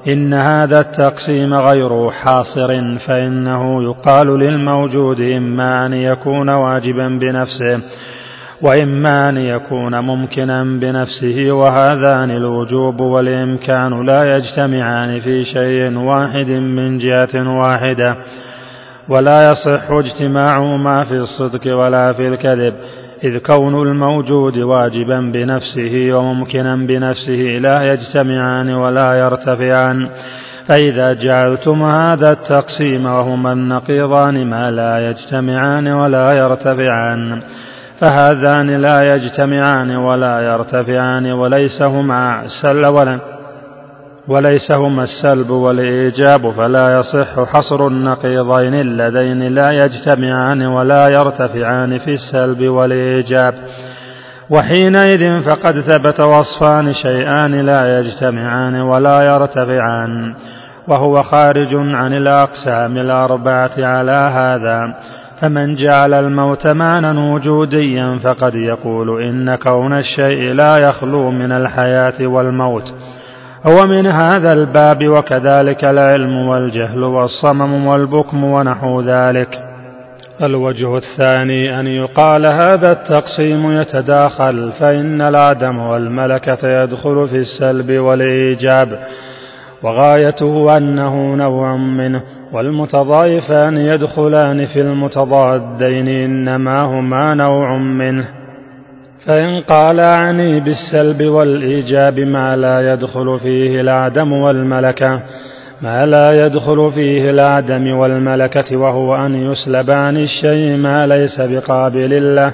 إن 0.08 0.34
هذا 0.34 0.80
التقسيم 0.80 1.54
غير 1.54 2.10
حاصر 2.10 2.98
فإنه 3.06 3.82
يقال 3.82 4.38
للموجود 4.38 5.20
إما 5.20 5.86
أن 5.86 5.92
يكون 5.92 6.50
واجبا 6.50 7.08
بنفسه 7.08 7.80
وإما 8.62 9.28
أن 9.28 9.36
يكون 9.36 10.00
ممكنا 10.00 10.64
بنفسه 10.64 11.52
وهذان 11.52 12.30
الوجوب 12.30 13.00
والإمكان 13.00 14.06
لا 14.06 14.36
يجتمعان 14.36 15.20
في 15.20 15.44
شيء 15.44 15.98
واحد 15.98 16.50
من 16.50 16.98
جهة 16.98 17.58
واحدة 17.58 18.16
ولا 19.08 19.50
يصح 19.50 19.90
اجتماعهما 19.90 21.04
في 21.04 21.16
الصدق 21.16 21.76
ولا 21.76 22.12
في 22.12 22.28
الكذب 22.28 22.74
إذ 23.24 23.38
كون 23.38 23.74
الموجود 23.88 24.58
واجبا 24.58 25.20
بنفسه 25.20 26.12
وممكنا 26.12 26.76
بنفسه 26.76 27.58
لا 27.60 27.92
يجتمعان 27.92 28.74
ولا 28.74 29.14
يرتفعان. 29.14 30.10
فإذا 30.68 31.12
جعلتم 31.12 31.82
هذا 31.82 32.32
التقسيم 32.32 33.06
وهما 33.06 33.52
النقيضان 33.52 34.46
ما 34.46 34.70
لا 34.70 35.10
يجتمعان 35.10 35.88
ولا 35.88 36.32
يرتفعان. 36.32 37.42
فهذان 38.00 38.70
لا 38.70 39.14
يجتمعان 39.14 39.96
ولا 39.96 40.40
يرتفعان 40.40 41.32
وليس 41.32 41.82
هما 41.82 42.42
سل 42.62 42.86
ولا 42.86 43.18
وليس 44.28 44.72
هما 44.72 45.02
السلب 45.02 45.50
والإيجاب 45.50 46.50
فلا 46.50 47.00
يصح 47.00 47.44
حصر 47.44 47.86
النقيضين 47.86 48.74
اللذين 48.74 49.54
لا 49.54 49.68
يجتمعان 49.72 50.62
ولا 50.66 51.08
يرتفعان 51.08 51.98
في 51.98 52.14
السلب 52.14 52.68
والإيجاب. 52.68 53.54
وحينئذ 54.50 55.40
فقد 55.48 55.80
ثبت 55.80 56.20
وصفان 56.20 56.92
شيئان 56.92 57.60
لا 57.60 57.98
يجتمعان 57.98 58.80
ولا 58.80 59.22
يرتفعان. 59.22 60.34
وهو 60.88 61.22
خارج 61.22 61.74
عن 61.74 62.12
الأقسام 62.12 62.96
الأربعة 62.96 63.72
على 63.78 64.32
هذا. 64.34 64.94
فمن 65.40 65.74
جعل 65.74 66.14
الموت 66.14 66.66
معنى 66.66 67.32
وجوديا 67.32 68.18
فقد 68.24 68.54
يقول 68.54 69.22
إن 69.22 69.54
كون 69.54 69.92
الشيء 69.92 70.52
لا 70.52 70.78
يخلو 70.88 71.30
من 71.30 71.52
الحياة 71.52 72.26
والموت. 72.26 72.94
ومن 73.66 74.06
هذا 74.06 74.52
الباب 74.52 75.08
وكذلك 75.08 75.84
العلم 75.84 76.48
والجهل 76.48 77.02
والصمم 77.02 77.86
والبكم 77.86 78.44
ونحو 78.44 79.00
ذلك. 79.00 79.48
الوجه 80.42 80.96
الثاني 80.96 81.80
أن 81.80 81.86
يقال 81.86 82.46
هذا 82.46 82.92
التقسيم 82.92 83.80
يتداخل 83.80 84.72
فإن 84.80 85.20
العدم 85.20 85.78
والملكة 85.78 86.82
يدخل 86.82 87.28
في 87.28 87.36
السلب 87.36 87.90
والإيجاب 87.90 88.98
وغايته 89.82 90.76
أنه 90.76 91.34
نوع 91.34 91.76
منه. 91.76 92.22
والمتضايفان 92.52 93.76
يدخلان 93.76 94.66
في 94.66 94.80
المتضادين 94.80 96.08
إنما 96.08 96.82
هما 96.82 97.34
نوع 97.34 97.78
منه. 97.78 98.28
فإن 99.26 99.60
قال 99.60 100.00
أعني 100.00 100.60
بالسلب 100.60 101.22
والإيجاب 101.22 102.20
ما 102.20 102.56
لا 102.56 102.92
يدخل 102.92 103.38
فيه 103.42 103.80
العدم 103.80 104.32
والملكة 104.32 105.20
ما 105.82 106.06
لا 106.06 106.46
يدخل 106.46 106.92
فيه 106.94 107.30
العدم 107.30 107.86
والملكة 107.86 108.76
وهو 108.76 109.16
أن 109.16 109.34
يسلب 109.34 109.90
عن 109.90 110.16
الشيء 110.16 110.76
ما 110.76 111.06
ليس 111.06 111.40
بقابل 111.40 112.36
له. 112.36 112.52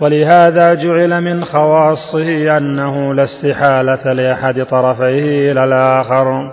ولهذا 0.00 0.74
جعل 0.74 1.20
من 1.20 1.44
خواصه 1.44 2.56
أنه 2.56 3.14
لا 3.14 3.24
استحالة 3.24 4.12
لأحد 4.12 4.64
طرفيه 4.64 5.52
إلى 5.52 5.64
الآخر. 5.64 6.52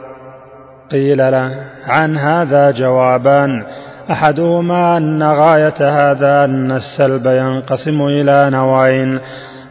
قيل 0.92 1.18
له 1.18 1.52
عن 1.88 2.18
هذا 2.18 2.72
جوابان 2.72 3.64
أحدهما 4.12 4.98
أن 4.98 5.24
غاية 5.24 5.80
هذا 5.80 6.46
أن 6.46 6.72
السلب 6.72 7.26
ينقسم 7.26 8.02
إلى 8.02 8.50
نوعين. 8.50 9.20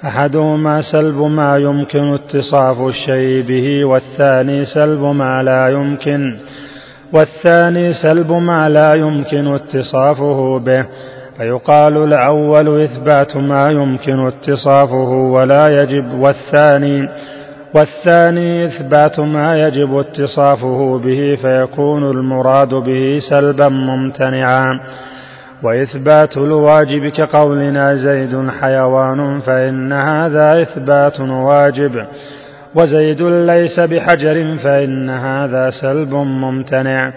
أحدهما 0.05 0.81
سلب 0.93 1.17
ما 1.17 1.57
يمكن 1.57 2.15
اتصاف 2.15 2.81
الشيء 2.89 3.43
به 3.43 3.85
والثاني 3.85 4.65
سلب 4.65 5.01
ما 5.01 5.43
لا 5.43 5.69
يمكن. 5.69 6.39
والثاني 7.15 7.93
سلب 7.93 8.33
ما 8.33 8.69
لا 8.69 8.95
يمكن 8.95 9.55
اتصافه 9.55 10.59
به. 10.59 10.87
فيقال 11.39 11.97
الأول 11.97 12.83
إثبات 12.83 13.37
ما 13.37 13.69
يمكن 13.71 14.27
اتصافه 14.27 15.11
ولا 15.11 15.83
يجب 15.83 16.15
والثاني 16.21 17.09
والثاني 17.75 18.67
إثبات 18.67 19.21
ما 19.21 19.67
يجب 19.67 19.99
اتصافه 19.99 20.99
به 20.99 21.39
فيكون 21.43 22.11
المراد 22.11 22.75
به 22.75 23.19
سلبا 23.31 23.69
ممتنعا. 23.69 24.81
وإثبات 25.63 26.37
الواجب 26.37 27.09
كقولنا 27.17 27.95
زيد 27.95 28.51
حيوان 28.63 29.41
فإن 29.41 29.93
هذا 29.93 30.63
إثبات 30.63 31.21
واجب. 31.21 32.07
وزيد 32.75 33.23
ليس 33.23 33.81
بحجر 33.81 34.57
فإن 34.57 35.11
هذا 35.11 35.71
سلب 35.71 36.15
ممتنع. 36.15 37.13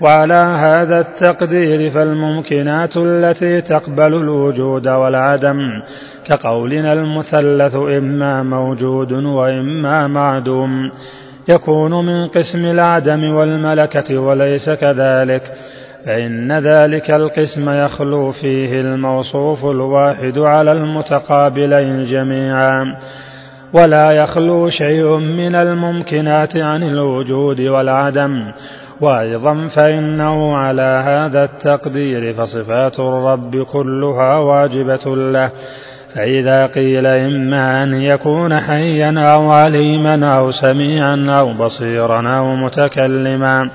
وعلى 0.00 0.34
هذا 0.34 1.00
التقدير 1.00 1.90
فالممكنات 1.90 2.96
التي 2.96 3.60
تقبل 3.60 4.14
الوجود 4.14 4.88
والعدم 4.88 5.58
كقولنا 6.24 6.92
المثلث 6.92 7.74
إما 7.74 8.42
موجود 8.42 9.12
وإما 9.12 10.06
معدوم 10.06 10.90
يكون 11.48 12.06
من 12.06 12.28
قسم 12.28 12.64
العدم 12.64 13.34
والملكة 13.34 14.18
وليس 14.18 14.70
كذلك 14.70 15.42
فإن 16.06 16.52
ذلك 16.52 17.10
القسم 17.10 17.70
يخلو 17.70 18.32
فيه 18.32 18.80
الموصوف 18.80 19.64
الواحد 19.64 20.38
على 20.38 20.72
المتقابلين 20.72 22.06
جميعا 22.06 22.96
ولا 23.72 24.12
يخلو 24.12 24.68
شيء 24.68 25.16
من 25.18 25.54
الممكنات 25.54 26.56
عن 26.56 26.82
الوجود 26.82 27.60
والعدم 27.60 28.52
وأيضا 29.00 29.68
فإنه 29.76 30.56
على 30.56 31.02
هذا 31.06 31.44
التقدير 31.44 32.34
فصفات 32.34 33.00
الرب 33.00 33.62
كلها 33.62 34.38
واجبة 34.38 35.16
له. 35.16 35.50
فإذا 36.14 36.66
قيل 36.66 37.06
إما 37.06 37.82
أن 37.82 37.94
يكون 37.94 38.60
حيا 38.60 39.34
أو 39.34 39.50
عليما 39.50 40.38
أو 40.38 40.50
سميعا 40.50 41.26
أو 41.38 41.54
بصيرا 41.54 42.28
أو 42.38 42.56
متكلما 42.56 43.70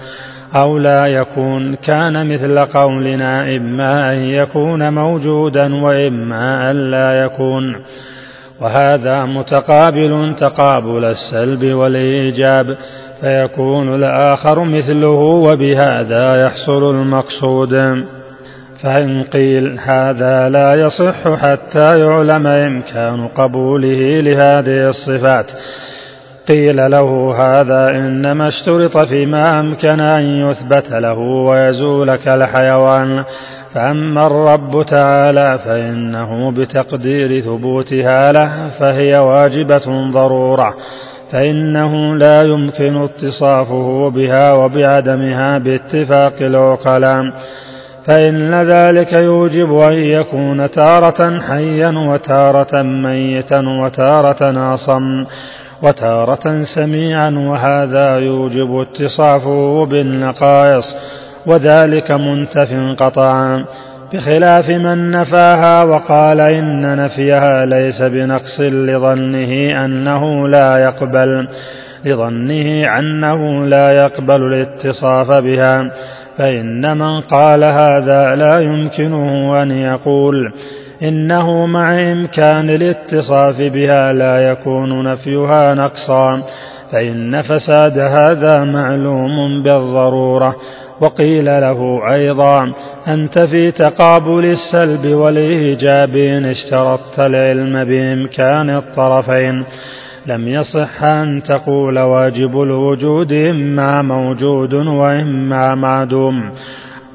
أو 0.58 0.78
لا 0.78 1.06
يكون 1.06 1.76
كان 1.76 2.34
مثل 2.34 2.60
قولنا 2.60 3.56
إما 3.56 4.14
أن 4.14 4.18
يكون 4.18 4.94
موجودا 4.94 5.76
وإما 5.76 6.72
أن 6.72 6.92
لا 6.92 7.24
يكون. 7.24 7.76
وهذا 8.62 9.26
متقابل 9.26 10.36
تقابل 10.40 11.06
السلب 11.06 11.74
والإيجاب. 11.74 12.78
فيكون 13.22 13.96
الآخر 13.96 14.64
مثله 14.64 15.20
وبهذا 15.20 16.46
يحصل 16.46 16.90
المقصود. 16.90 17.74
فإن 18.84 19.24
قيل 19.24 19.80
هذا 19.94 20.50
لا 20.50 20.76
يصح 20.76 21.36
حتى 21.36 22.00
يعلم 22.00 22.48
إمكان 22.48 23.28
قبوله 23.28 24.22
لهذه 24.22 24.90
الصفات. 24.90 25.46
قيل 26.56 26.92
له 26.92 27.36
هذا 27.40 27.90
إنما 27.90 28.48
اشترط 28.48 29.06
فيما 29.06 29.60
أمكن 29.60 30.00
أن 30.00 30.24
يثبت 30.24 30.92
له 30.92 31.18
ويزول 31.20 32.16
كالحيوان. 32.16 33.24
فأما 33.74 34.28
الرب 34.28 34.86
تعالى 34.86 35.60
فإنه 35.66 36.52
بتقدير 36.52 37.42
ثبوتها 37.42 38.32
له 38.32 38.70
فهي 38.80 39.18
واجبة 39.18 40.12
ضرورة. 40.12 40.74
فإنه 41.32 42.16
لا 42.16 42.42
يمكن 42.42 42.98
اتصافه 42.98 44.10
بها 44.10 44.54
وبعدمها 44.54 45.58
باتفاق 45.58 46.34
العقلاء 46.42 47.24
فإن 48.08 48.62
ذلك 48.62 49.14
يوجب 49.14 49.80
أن 49.80 49.94
يكون 49.94 50.72
تارة 50.72 51.40
حيا 51.40 51.94
وتارة 52.10 52.82
ميتا 52.82 53.64
وتارة 53.84 54.74
أصم 54.74 55.26
وتارة 55.84 56.64
سميعا 56.76 57.30
وهذا 57.30 58.18
يوجب 58.18 58.80
اتصافه 58.80 59.86
بالنقائص 59.86 60.86
وذلك 61.46 62.12
منتف 62.12 62.74
قطعا. 63.00 63.66
بخلاف 64.14 64.70
من 64.70 65.12
نفاها 65.12 65.84
وقال 65.84 66.40
إن 66.42 66.98
نفيها 66.98 67.66
ليس 67.66 68.02
بنقص 68.02 68.60
لظنه 68.60 69.86
أنه 69.86 70.48
لا 70.48 70.78
يقبل 70.78 71.48
لظنه 72.06 72.84
أنه 73.00 73.66
لا 73.66 73.92
يقبل 73.92 74.54
الاتصاف 74.54 75.32
بها 75.32 75.92
فإن 76.38 76.98
من 76.98 77.22
قال 77.22 77.64
هذا 77.64 78.36
لا 78.36 78.60
يمكنه 78.60 79.62
أن 79.64 79.72
يقول 79.72 80.54
إنه 81.04 81.66
مع 81.66 82.12
إمكان 82.12 82.70
الاتصاف 82.70 83.58
بها 83.58 84.14
لا 84.14 84.52
يكون 84.52 85.04
نفيها 85.04 85.74
نقصا 85.74 86.44
فإن 86.92 87.42
فساد 87.42 88.00
هذا 88.00 88.64
معلوم 88.64 89.64
بالضرورة 89.64 90.56
وقيل 91.02 91.46
له 91.46 92.02
أيضا 92.14 92.74
أنت 93.08 93.44
في 93.44 93.72
تقابل 93.72 94.46
السلب 94.46 95.06
والإيجاب 95.16 96.16
إن 96.18 96.46
اشترطت 96.46 97.20
العلم 97.20 97.84
بإمكان 97.84 98.70
الطرفين. 98.70 99.66
لم 100.28 100.48
يصح 100.48 101.04
أن 101.04 101.44
تقول 101.44 102.00
واجب 102.00 102.62
الوجود 102.62 103.34
إما 103.34 104.02
موجود 104.02 104.74
وإما 104.74 105.76
معدوم 105.76 106.52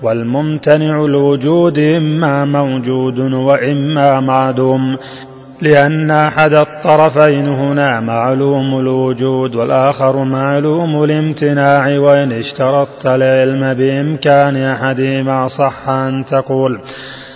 والممتنع 0.02 1.04
الوجود 1.04 1.78
إما 1.78 2.44
موجود 2.44 3.18
وإما 3.32 4.20
معدوم. 4.20 4.96
لأن 5.62 6.10
أحد 6.10 6.52
الطرفين 6.52 7.48
هنا 7.48 8.00
معلوم 8.00 8.78
الوجود 8.80 9.54
والآخر 9.54 10.24
معلوم 10.24 11.04
الامتناع 11.04 11.98
وإن 11.98 12.32
اشترطت 12.32 13.06
العلم 13.06 13.74
بإمكان 13.74 14.56
أحدهما 14.56 15.48
صح 15.48 15.88
أن 15.88 16.24
تقول 16.30 16.80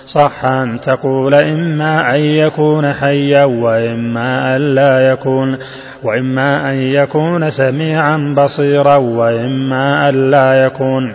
صح 0.06 0.44
أن 0.44 0.80
تقول 0.80 1.34
إما 1.34 2.14
أن 2.14 2.20
يكون 2.20 2.92
حيا 2.92 3.44
وإما 3.44 4.56
أن 4.56 4.60
لا 4.74 5.10
يكون 5.12 5.58
وإما 6.02 6.70
أن 6.70 6.76
يكون 6.76 7.50
سميعا 7.50 8.34
بصيرا 8.36 8.96
وإما 8.96 10.08
أن 10.08 10.30
لا 10.30 10.64
يكون. 10.64 11.14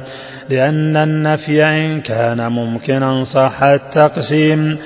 لأن 0.49 0.97
النفي 0.97 1.63
إن 1.65 2.01
كان 2.01 2.51
ممكنا 2.51 3.23
صح 3.23 3.59
التقسيم 3.63 4.77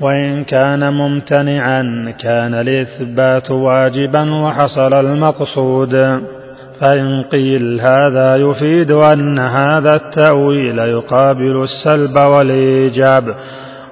وإن 0.00 0.44
كان 0.44 0.92
ممتنعا 0.92 2.14
كان 2.20 2.54
الإثبات 2.54 3.50
واجبا 3.50 4.34
وحصل 4.34 4.94
المقصود. 4.94 6.20
فإن 6.80 7.22
قيل 7.32 7.80
هذا 7.80 8.36
يفيد 8.36 8.92
أن 8.92 9.38
هذا 9.38 9.94
التأويل 9.94 10.78
يقابل 10.78 11.62
السلب 11.62 12.18
والإيجاب. 12.18 13.34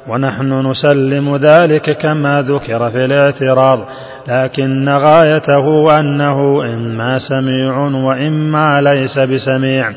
ونحن 0.09 0.67
نسلم 0.67 1.37
ذلك 1.37 1.99
كما 1.99 2.43
ذكر 2.43 2.91
في 2.91 3.05
الاعتراض 3.05 3.79
لكن 4.29 4.89
غايته 4.89 5.99
أنه 6.01 6.65
إما 6.75 7.19
سميع 7.19 7.79
وإما 7.79 8.81
ليس 8.81 9.19
بسميع. 9.19 9.93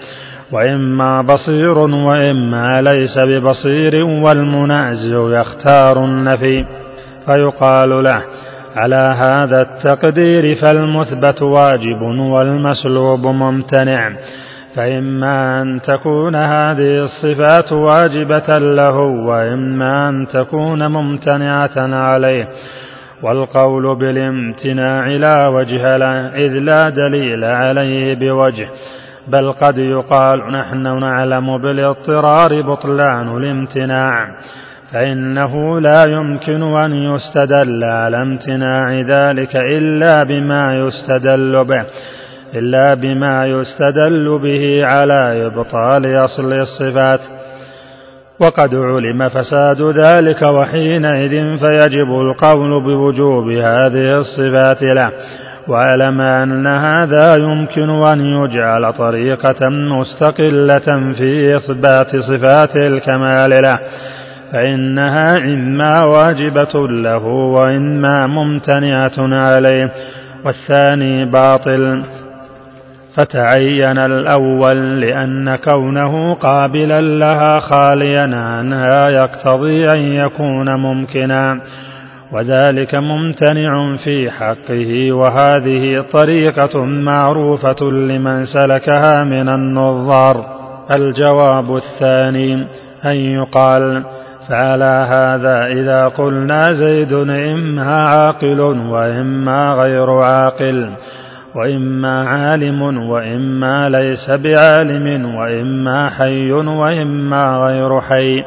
وإما 0.51 1.21
بصير 1.21 1.77
وإما 1.77 2.81
ليس 2.81 3.17
ببصير 3.17 4.05
والمنازع 4.05 5.39
يختار 5.39 6.05
النفي 6.05 6.65
فيقال 7.25 8.03
له 8.03 8.23
على 8.75 9.15
هذا 9.19 9.61
التقدير 9.61 10.55
فالمثبت 10.55 11.41
واجب 11.41 12.01
والمسلوب 12.01 13.25
ممتنع 13.27 14.11
فإما 14.75 15.61
أن 15.61 15.81
تكون 15.81 16.35
هذه 16.35 17.03
الصفات 17.03 17.71
واجبة 17.71 18.57
له 18.57 18.97
وإما 18.99 20.09
أن 20.09 20.27
تكون 20.27 20.87
ممتنعة 20.87 21.77
عليه 21.95 22.47
والقول 23.23 23.95
بالامتناع 23.95 25.07
لا 25.07 25.47
وجه 25.47 25.97
له 25.97 26.27
إذ 26.27 26.51
لا 26.51 26.89
دليل 26.89 27.43
عليه 27.43 28.15
بوجه 28.15 28.67
بل 29.27 29.51
قد 29.51 29.77
يقال 29.77 30.51
نحن 30.51 30.99
نعلم 30.99 31.61
بالاضطرار 31.61 32.61
بطلان 32.61 33.37
الامتناع 33.37 34.27
فإنه 34.93 35.79
لا 35.79 36.03
يمكن 36.07 36.63
أن 36.63 36.93
يستدل 36.93 37.83
على 37.83 38.21
امتناع 38.21 38.91
ذلك 38.93 39.55
إلا 39.55 40.23
بما 40.23 40.79
يستدل 40.79 41.63
به 41.63 41.85
إلا 42.55 42.93
بما 42.93 43.45
يستدل 43.47 44.39
به 44.43 44.85
على 44.85 45.45
إبطال 45.45 46.25
أصل 46.25 46.53
الصفات. 46.53 47.19
وقد 48.41 48.75
علم 48.75 49.29
فساد 49.29 49.81
ذلك 49.81 50.41
وحينئذ 50.41 51.57
فيجب 51.57 52.09
القول 52.21 52.83
بوجوب 52.83 53.47
هذه 53.47 54.17
الصفات 54.19 54.83
له. 54.83 55.11
واعلم 55.67 56.21
أن 56.21 56.67
هذا 56.67 57.35
يمكن 57.35 57.89
أن 57.89 58.19
يجعل 58.19 58.93
طريقة 58.93 59.69
مستقلة 59.69 61.13
في 61.17 61.55
إثبات 61.57 62.15
صفات 62.15 62.75
الكمال 62.75 63.49
له 63.49 63.79
فإنها 64.51 65.37
إما 65.37 66.03
واجبة 66.03 66.87
له 66.87 67.25
وإما 67.25 68.27
ممتنعة 68.27 69.13
عليه. 69.17 69.91
والثاني 70.45 71.25
باطل 71.25 72.03
فتعين 73.17 73.97
الأول 73.97 75.01
لأن 75.01 75.55
كونه 75.55 76.33
قابلا 76.33 77.01
لها 77.01 77.59
خاليا 77.59 78.35
عنها 78.35 79.09
يقتضي 79.09 79.89
أن 79.91 79.99
يكون 79.99 80.75
ممكنا. 80.75 81.59
وذلك 82.31 82.95
ممتنع 82.95 83.95
في 83.95 84.31
حقه 84.31 85.11
وهذه 85.11 86.05
طريقة 86.13 86.85
معروفة 86.85 87.83
لمن 87.91 88.45
سلكها 88.45 89.23
من 89.23 89.49
النظار. 89.49 90.57
الجواب 90.95 91.75
الثاني 91.75 92.67
أن 93.05 93.15
يقال 93.15 94.03
فعلى 94.49 95.07
هذا 95.09 95.65
إذا 95.65 96.07
قلنا 96.07 96.61
زيد 96.73 97.13
إما 97.13 98.03
عاقل 98.09 98.61
وإما 98.89 99.73
غير 99.73 100.11
عاقل 100.11 100.89
وإما 101.55 102.29
عالم 102.29 102.81
وإما 103.09 103.89
ليس 103.89 104.29
بعالم 104.29 105.35
وإما 105.35 106.09
حي 106.09 106.51
وإما 106.51 107.57
غير 107.57 108.01
حي. 108.01 108.43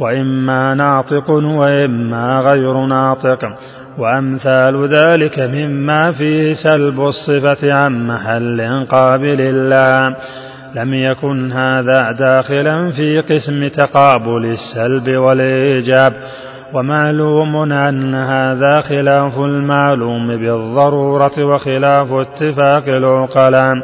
وإما 0.00 0.74
ناطق 0.74 1.30
وإما 1.30 2.40
غير 2.40 2.86
ناطق. 2.86 3.38
وأمثال 3.98 4.88
ذلك 4.88 5.38
مما 5.38 6.12
فيه 6.12 6.54
سلب 6.54 7.00
الصفة 7.00 7.72
عن 7.72 8.06
محل 8.06 8.86
قابل 8.90 9.70
لها 9.70 10.16
لم 10.74 10.94
يكن 10.94 11.52
هذا 11.52 12.12
داخلا 12.12 12.90
في 12.90 13.20
قسم 13.20 13.68
تقابل 13.68 14.44
السلب 14.44 15.16
والإيجاب. 15.16 16.12
ومعلوم 16.72 17.72
أن 17.72 18.14
هذا 18.14 18.80
خلاف 18.80 19.38
المعلوم 19.38 20.26
بالضرورة 20.26 21.44
وخلاف 21.44 22.12
اتفاق 22.12 22.88
العقلاء. 22.88 23.74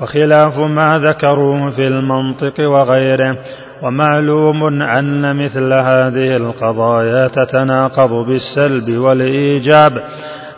وخلاف 0.00 0.58
ما 0.58 0.98
ذكروه 0.98 1.70
في 1.70 1.86
المنطق 1.86 2.60
وغيره. 2.60 3.36
ومعلوم 3.82 4.82
أن 4.82 5.44
مثل 5.44 5.72
هذه 5.72 6.36
القضايا 6.36 7.28
تتناقض 7.28 8.26
بالسلب 8.26 8.96
والإيجاب. 8.98 10.02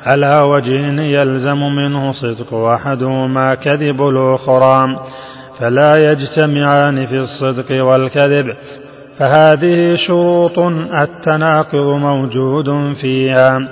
على 0.06 0.42
وجه 0.42 1.02
يلزم 1.02 1.60
منه 1.60 2.12
صدق 2.12 2.54
أحدهما 2.54 3.54
كذب 3.54 4.08
الأخرى. 4.08 4.86
فلا 5.60 6.12
يجتمعان 6.12 7.06
في 7.06 7.18
الصدق 7.18 7.84
والكذب. 7.84 8.54
فهذه 9.18 9.96
شروط 10.06 10.58
التناقض 11.00 11.96
موجود 11.98 12.94
فيها. 13.00 13.68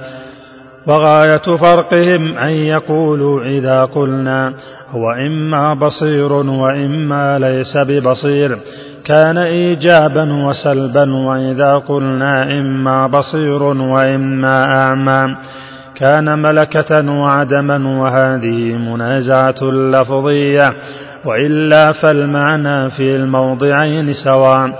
وغاية 0.86 1.56
فرقهم 1.56 2.38
أن 2.38 2.50
يقولوا 2.50 3.42
إذا 3.42 3.84
قلنا 3.84 4.52
هو 4.90 5.10
إما 5.10 5.74
بصير 5.74 6.32
وإما 6.32 7.38
ليس 7.38 7.76
ببصير. 7.76 8.58
كان 9.04 9.38
إيجابا 9.38 10.32
وسلبا 10.32 11.14
وإذا 11.14 11.74
قلنا 11.88 12.42
إما 12.42 13.06
بصير 13.06 13.62
وإما 13.62 14.78
أعمى. 14.78 15.22
كان 15.94 16.38
ملكة 16.38 17.10
وعدما 17.10 18.00
وهذه 18.00 18.76
منازعة 18.76 19.62
لفظية. 19.62 20.72
وإلا 21.24 21.92
فالمعنى 21.92 22.90
في 22.90 23.16
الموضعين 23.16 24.12
سواء. 24.12 24.70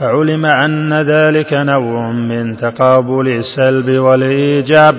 فعلم 0.00 0.46
أن 0.46 1.02
ذلك 1.02 1.52
نوع 1.52 2.10
من 2.10 2.56
تقابل 2.56 3.28
السلب 3.28 3.98
والإيجاب. 3.98 4.94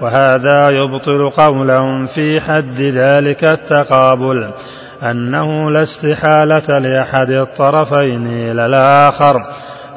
وهذا 0.00 0.70
يبطل 0.70 1.30
قولهم 1.30 2.06
في 2.06 2.40
حد 2.40 2.80
ذلك 2.80 3.52
التقابل. 3.52 4.50
أنه 5.02 5.70
لا 5.70 5.82
استحالة 5.82 6.78
لأحد 6.78 7.30
الطرفين 7.30 8.26
إلى 8.26 8.66
الآخر 8.66 9.34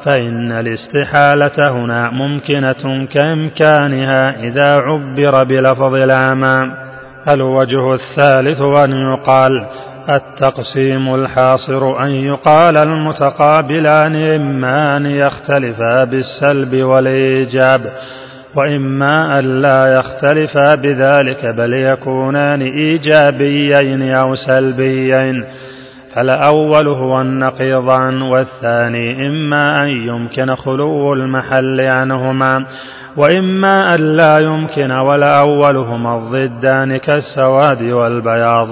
فإن 0.04 0.52
الاستحالة 0.52 1.70
هنا 1.70 2.10
ممكنة 2.10 3.06
كإمكانها 3.06 4.40
إذا 4.40 4.76
عبر 4.76 5.44
بلفظ 5.44 5.94
الأعمى 5.94 6.70
الوجه 7.34 7.94
الثالث 7.94 8.60
أن 8.60 8.92
يقال 8.92 9.66
التقسيم 10.08 11.14
الحاصر 11.14 12.02
أن 12.04 12.10
يقال 12.10 12.76
المتقابلان 12.76 14.16
إما 14.16 14.96
أن 14.96 15.06
يختلفا 15.06 16.04
بالسلب 16.04 16.74
والإيجاب؟ 16.82 17.92
وإما 18.54 19.38
أن 19.38 19.62
لا 19.62 19.98
يختلفا 19.98 20.74
بذلك 20.74 21.46
بل 21.46 21.74
يكونان 21.74 22.62
إيجابيين 22.62 24.14
أو 24.14 24.34
سلبيين. 24.34 25.44
فالأول 26.14 26.88
هو 26.88 27.20
النقيضان 27.20 28.22
والثاني 28.22 29.26
إما 29.26 29.82
أن 29.82 29.88
يمكن 29.88 30.54
خلو 30.54 31.12
المحل 31.12 31.80
عنهما 31.80 32.66
وإما 33.16 33.94
أن 33.94 34.00
لا 34.16 34.38
يمكن 34.38 34.92
والأول 34.92 35.76
هما 35.76 36.16
الضدان 36.16 36.96
كالسواد 36.96 37.82
والبياض. 37.82 38.68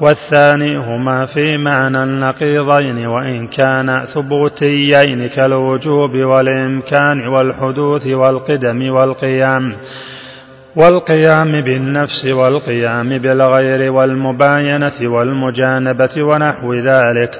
والثاني 0.00 0.76
هما 0.76 1.26
في 1.26 1.56
معنى 1.56 2.02
النقيضين 2.02 3.06
وإن 3.06 3.48
كان 3.48 4.04
ثبوتيين 4.14 5.26
كالوجوب 5.26 6.16
والإمكان 6.16 7.28
والحدوث 7.28 8.06
والقدم 8.06 8.90
والقيام. 8.90 9.76
والقيام 10.76 11.60
بالنفس 11.60 12.24
والقيام 12.24 13.18
بالغير 13.18 13.92
والمباينة 13.92 14.92
والمجانبة 15.02 16.22
ونحو 16.22 16.74
ذلك. 16.74 17.30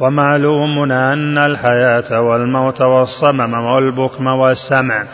ومعلوم 0.00 0.92
أن 0.92 1.38
الحياة 1.38 2.22
والموت 2.22 2.82
والصمم 2.82 3.54
والبكم 3.54 4.26
والسمع. 4.26 5.04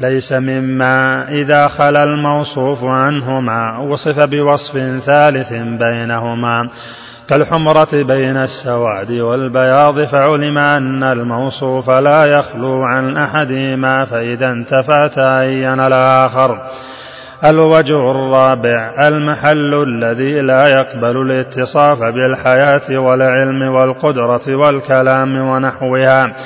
ليس 0.00 0.32
مما 0.32 1.28
إذا 1.28 1.68
خلا 1.68 2.04
الموصوف 2.04 2.84
عنهما 2.84 3.78
وصف 3.78 4.24
بوصف 4.24 4.72
ثالث 5.06 5.52
بينهما 5.52 6.68
كالحمرة 7.28 7.88
بين 7.92 8.36
السواد 8.36 9.12
والبياض 9.12 10.04
فعلم 10.04 10.58
أن 10.58 11.02
الموصوف 11.02 11.90
لا 11.90 12.24
يخلو 12.24 12.82
عن 12.82 13.16
أحدهما 13.16 14.04
فإذا 14.04 14.50
انتفى 14.50 15.10
تعين 15.16 15.80
الآخر. 15.80 16.58
الوجه 17.52 18.10
الرابع 18.10 18.94
المحل 19.08 19.82
الذي 19.82 20.40
لا 20.40 20.68
يقبل 20.68 21.16
الاتصاف 21.16 21.98
بالحياة 21.98 22.98
والعلم 22.98 23.74
والقدرة 23.74 24.56
والكلام 24.56 25.48
ونحوها. 25.48 26.36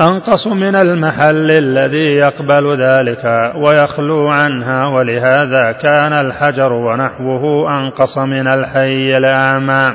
أنقص 0.00 0.46
من 0.46 0.74
المحل 0.74 1.50
الذي 1.50 2.16
يقبل 2.16 2.82
ذلك 2.82 3.52
ويخلو 3.54 4.28
عنها 4.28 4.86
ولهذا 4.86 5.72
كان 5.72 6.12
الحجر 6.12 6.72
ونحوه 6.72 7.72
أنقص 7.78 8.18
من 8.18 8.46
الحي 8.46 9.16
الأعمى. 9.16 9.86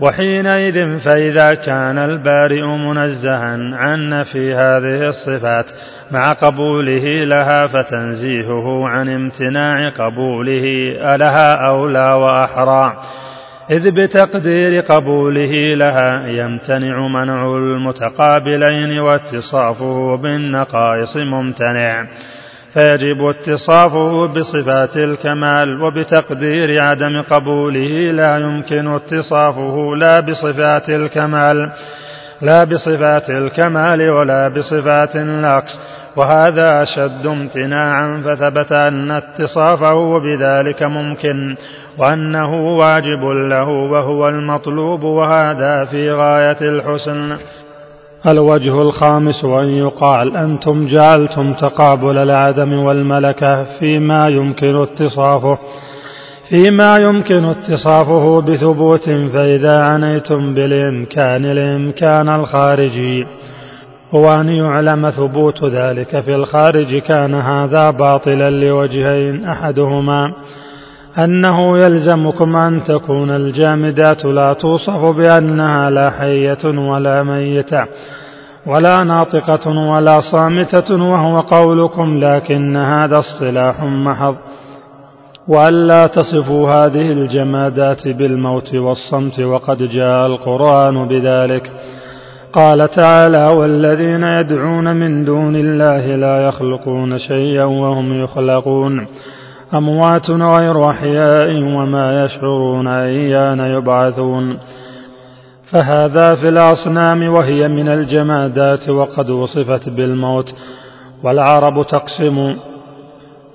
وحينئذ 0.00 0.98
فإذا 0.98 1.54
كان 1.54 1.98
البارئ 1.98 2.62
منزها 2.62 3.58
عن 3.72 4.08
نفي 4.08 4.54
هذه 4.54 5.08
الصفات 5.08 5.66
مع 6.10 6.32
قبوله 6.32 7.24
لها 7.24 7.66
فتنزيهه 7.66 8.88
عن 8.88 9.08
امتناع 9.08 9.90
قبوله 9.90 10.96
لها 11.16 11.66
أولى 11.66 12.12
وأحرى. 12.12 12.96
إذ 13.70 13.90
بتقدير 13.90 14.80
قبوله 14.80 15.74
لها 15.74 16.26
يمتنع 16.26 17.08
منع 17.08 17.56
المتقابلين 17.56 18.98
واتصافه 18.98 20.16
بالنقائص 20.16 21.16
ممتنع. 21.16 22.06
فيجب 22.74 23.26
اتصافه 23.26 24.26
بصفات 24.26 24.96
الكمال 24.96 25.82
وبتقدير 25.82 26.82
عدم 26.82 27.22
قبوله 27.30 28.10
لا 28.10 28.38
يمكن 28.38 28.88
اتصافه 28.88 29.94
لا 29.96 30.20
بصفات 30.20 30.90
الكمال 30.90 31.70
لا 32.42 32.64
بصفات 32.64 33.30
الكمال 33.30 34.10
ولا 34.10 34.48
بصفات 34.48 35.16
النقص. 35.16 35.78
وهذا 36.16 36.82
أشد 36.82 37.26
امتناعا 37.26 38.22
فثبت 38.24 38.72
أن 38.72 39.10
اتصافه 39.10 40.18
بذلك 40.18 40.82
ممكن 40.82 41.56
وأنه 41.98 42.54
واجب 42.54 43.24
له 43.24 43.68
وهو 43.68 44.28
المطلوب 44.28 45.02
وهذا 45.02 45.84
في 45.84 46.12
غاية 46.12 46.60
الحسن. 46.60 47.36
الوجه 48.28 48.82
الخامس 48.82 49.44
أن 49.44 49.68
يقال 49.68 50.36
أنتم 50.36 50.86
جعلتم 50.86 51.52
تقابل 51.52 52.18
العدم 52.18 52.72
والملكة 52.72 53.64
فيما 53.78 54.26
يمكن 54.28 54.82
اتصافه 54.82 55.58
فيما 56.48 56.96
يمكن 56.96 57.44
اتصافه 57.44 58.40
بثبوت 58.40 59.10
فإذا 59.10 59.84
عنيتم 59.84 60.54
بالإمكان 60.54 61.44
الإمكان 61.44 62.28
الخارجي. 62.28 63.26
وأن 64.14 64.48
يعلم 64.48 65.10
ثبوت 65.10 65.64
ذلك 65.64 66.20
في 66.20 66.34
الخارج 66.34 66.98
كان 66.98 67.34
هذا 67.34 67.90
باطلا 67.90 68.50
لوجهين 68.50 69.44
أحدهما 69.44 70.34
أنه 71.18 71.76
يلزمكم 71.76 72.56
أن 72.56 72.82
تكون 72.84 73.30
الجامدات 73.30 74.24
لا 74.24 74.52
توصف 74.52 75.16
بأنها 75.16 75.90
لا 75.90 76.10
حية 76.10 76.64
ولا 76.64 77.22
ميتة 77.22 77.86
ولا 78.66 79.04
ناطقة 79.04 79.70
ولا 79.70 80.20
صامتة 80.32 80.94
وهو 81.04 81.40
قولكم 81.40 82.18
لكن 82.24 82.76
هذا 82.76 83.18
اصطلاح 83.18 83.82
محض. 83.84 84.36
وألا 85.48 86.06
تصفوا 86.06 86.70
هذه 86.70 87.12
الجمادات 87.12 88.08
بالموت 88.08 88.74
والصمت 88.74 89.40
وقد 89.40 89.82
جاء 89.82 90.26
القرآن 90.26 91.08
بذلك. 91.08 91.72
قال 92.54 92.90
تعالى 92.90 93.46
والذين 93.46 94.22
يدعون 94.24 94.96
من 94.96 95.24
دون 95.24 95.56
الله 95.56 96.16
لا 96.16 96.48
يخلقون 96.48 97.18
شيئا 97.18 97.64
وهم 97.64 98.22
يخلقون 98.22 99.06
أموات 99.74 100.30
غير 100.30 100.90
أحياء 100.90 101.62
وما 101.62 102.24
يشعرون 102.24 102.86
أيان 102.86 103.60
يبعثون 103.60 104.58
فهذا 105.72 106.34
في 106.34 106.48
الأصنام 106.48 107.28
وهي 107.28 107.68
من 107.68 107.88
الجمادات 107.88 108.88
وقد 108.88 109.30
وصفت 109.30 109.88
بالموت 109.88 110.54
والعرب 111.24 111.86
تقسم 111.86 112.56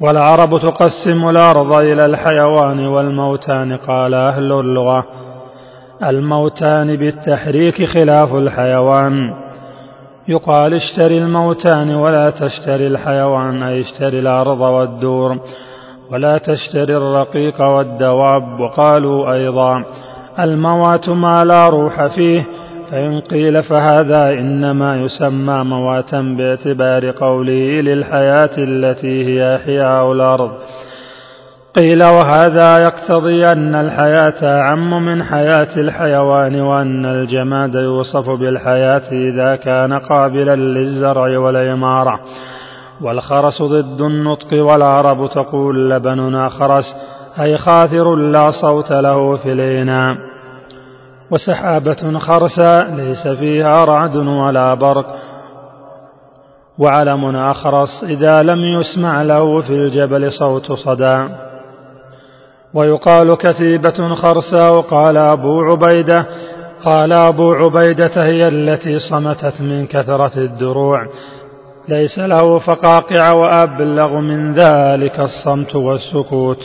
والعرب 0.01 0.59
تقسم 0.59 1.29
الأرض 1.29 1.73
إلى 1.73 2.05
الحيوان 2.05 2.85
والموتان 2.85 3.77
قال 3.77 4.13
أهل 4.13 4.51
اللغة 4.51 5.05
الموتان 6.03 6.95
بالتحريك 6.95 7.85
خلاف 7.85 8.35
الحيوان. 8.35 9.33
يقال 10.27 10.73
اشتري 10.73 11.17
الموتان 11.17 11.95
ولا 11.95 12.29
تشتري 12.29 12.87
الحيوان 12.87 13.63
أي 13.63 13.81
اشتري 13.81 14.19
الأرض 14.19 14.61
والدور 14.61 15.37
ولا 16.11 16.37
تشتري 16.37 16.97
الرقيق 16.97 17.61
والدواب. 17.61 18.59
وقالوا 18.59 19.33
أيضا 19.33 19.83
الموات 20.39 21.09
ما 21.09 21.43
لا 21.43 21.69
روح 21.69 22.07
فيه 22.15 22.43
فإن 22.91 23.19
قيل 23.19 23.63
فهذا 23.63 24.29
إنما 24.29 24.95
يسمى 25.01 25.63
مواتا 25.63 26.21
باعتبار 26.21 27.11
قوله 27.11 27.81
للحياة 27.81 28.57
التي 28.57 29.25
هي 29.25 29.55
إحياء 29.55 30.11
الأرض. 30.11 30.51
قيل 31.79 32.03
وهذا 32.03 32.77
يقتضي 32.77 33.45
أن 33.51 33.75
الحياة 33.75 34.61
أعم 34.61 35.05
من 35.05 35.23
حياة 35.23 35.77
الحيوان 35.77 36.61
وأن 36.61 37.05
الجماد 37.05 37.75
يوصف 37.75 38.29
بالحياة 38.29 39.11
إذا 39.11 39.55
كان 39.55 39.93
قابلا 39.93 40.55
للزرع 40.55 41.39
والعمارة. 41.39 42.19
والخرس 43.01 43.61
ضد 43.61 44.01
النطق 44.01 44.53
والعرب 44.53 45.29
تقول 45.29 45.89
لبننا 45.89 46.49
خرس 46.49 46.85
أي 47.41 47.57
خاثر 47.57 48.15
لا 48.15 48.51
صوت 48.61 48.91
له 48.91 49.37
في 49.37 49.51
الإناء. 49.51 50.15
وسحابة 51.31 52.19
خرساء 52.19 52.95
ليس 52.95 53.27
فيها 53.39 53.85
رعد 53.85 54.15
ولا 54.15 54.73
برق. 54.73 55.15
وعلم 56.79 57.35
أخرس 57.35 58.03
إذا 58.03 58.43
لم 58.43 58.59
يسمع 58.59 59.21
له 59.21 59.61
في 59.61 59.73
الجبل 59.73 60.31
صوت 60.31 60.71
صدى. 60.71 61.48
ويقال 62.73 63.35
كتيبة 63.37 64.15
خرساء 64.15 64.81
قال 64.81 65.17
أبو 65.17 65.61
عبيدة. 65.61 66.25
قال 66.85 67.13
أبو 67.13 67.53
عبيدة 67.53 68.11
هي 68.15 68.47
التي 68.47 68.99
صمتت 68.99 69.61
من 69.61 69.85
كثرة 69.85 70.37
الدروع. 70.37 71.07
ليس 71.89 72.19
له 72.19 72.59
فقاقع 72.59 73.31
وأبلغ 73.31 74.19
من 74.19 74.53
ذلك 74.53 75.19
الصمت 75.19 75.75
والسكوت. 75.75 76.59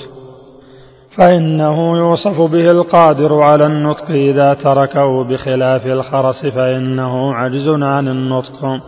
فإنه 1.19 1.99
يوصف 1.99 2.40
به 2.40 2.71
القادر 2.71 3.40
على 3.43 3.67
النطق 3.67 4.11
إذا 4.11 4.55
تركه 4.55 5.25
بخلاف 5.25 5.87
الخرس 5.87 6.47
فإنه 6.47 7.35
عجز 7.35 7.69
عن 7.69 8.09
النطق. 8.09 8.81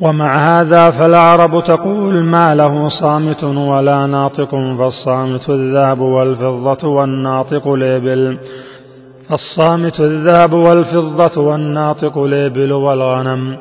ومع 0.00 0.34
هذا 0.36 0.90
فالعرب 0.90 1.64
تقول 1.64 2.24
ما 2.24 2.54
له 2.54 2.88
صامت 2.88 3.44
ولا 3.44 4.06
ناطق 4.06 4.50
فالصامت 4.78 5.50
الذهب 5.50 6.00
والفضة 6.00 6.88
والناطق 6.88 7.68
الإبل 7.68 8.38
الصامت 9.32 10.00
الذهب 10.00 10.52
والفضة 10.52 11.42
والناطق 11.42 12.18
الإبل 12.18 12.72
والغنم. 12.72 13.58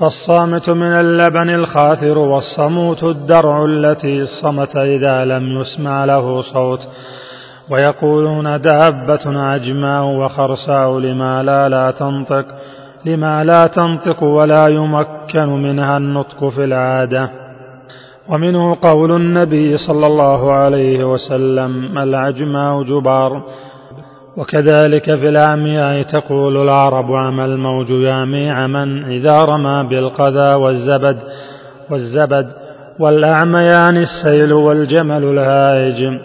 فالصامت 0.00 0.70
من 0.70 0.92
اللبن 0.92 1.50
الخاثر 1.50 2.18
والصموت 2.18 3.04
الدرع 3.04 3.64
التي 3.64 4.22
الصمت 4.22 4.76
إذا 4.76 5.24
لم 5.24 5.60
يسمع 5.60 6.04
له 6.04 6.42
صوت. 6.42 6.88
ويقولون 7.70 8.60
دابة 8.60 9.40
عجماء 9.40 10.04
وخرساء 10.04 10.98
لما 10.98 11.42
لا 11.42 11.68
لا 11.68 11.90
تنطق. 11.90 12.44
لما 13.06 13.44
لا 13.44 13.66
تنطق 13.66 14.22
ولا 14.22 14.68
يمكن 14.68 15.62
منها 15.62 15.96
النطق 15.96 16.48
في 16.48 16.64
العادة. 16.64 17.30
ومنه 18.28 18.76
قول 18.82 19.12
النبي 19.12 19.76
صلى 19.76 20.06
الله 20.06 20.52
عليه 20.52 21.04
وسلم 21.04 21.98
العجماء 21.98 22.82
جبار؟ 22.82 23.42
وكذلك 24.36 25.14
في 25.14 25.28
العمياء 25.28 26.02
تقول 26.02 26.56
العرب 26.56 27.12
عمى 27.12 27.44
الموج 27.44 27.90
يامي 27.90 28.50
عمى 28.50 29.16
إذا 29.16 29.42
رمى 29.42 29.88
بالقذى 29.90 30.54
والزبد 30.54 31.18
والزبد 31.90 32.46
والأعميان 32.98 33.96
السيل 33.96 34.52
والجمل 34.52 35.24
الهائج 35.24 36.18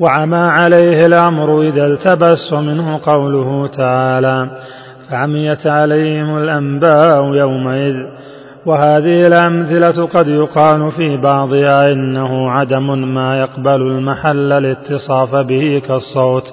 وعمى 0.00 0.36
عليه 0.36 1.06
الأمر 1.06 1.62
إذا 1.68 1.86
التبس 1.86 2.52
ومنه 2.52 3.00
قوله 3.04 3.66
تعالى 3.66 4.50
فعميت 5.10 5.66
عليهم 5.66 6.36
الأنباء 6.36 7.24
يومئذ 7.24 7.96
وهذه 8.66 9.26
الأمثلة 9.26 10.06
قد 10.06 10.28
يقال 10.28 10.92
في 10.92 11.16
بعضها 11.16 11.92
إنه 11.92 12.50
عدم 12.50 13.14
ما 13.14 13.40
يقبل 13.40 13.82
المحل 13.82 14.52
الاتصاف 14.52 15.34
به 15.34 15.82
كالصوت 15.88 16.44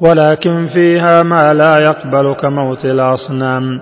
ولكن 0.00 0.66
فيها 0.74 1.22
ما 1.22 1.52
لا 1.52 1.78
يقبل 1.78 2.34
كموت 2.40 2.84
الأصنام. 2.84 3.80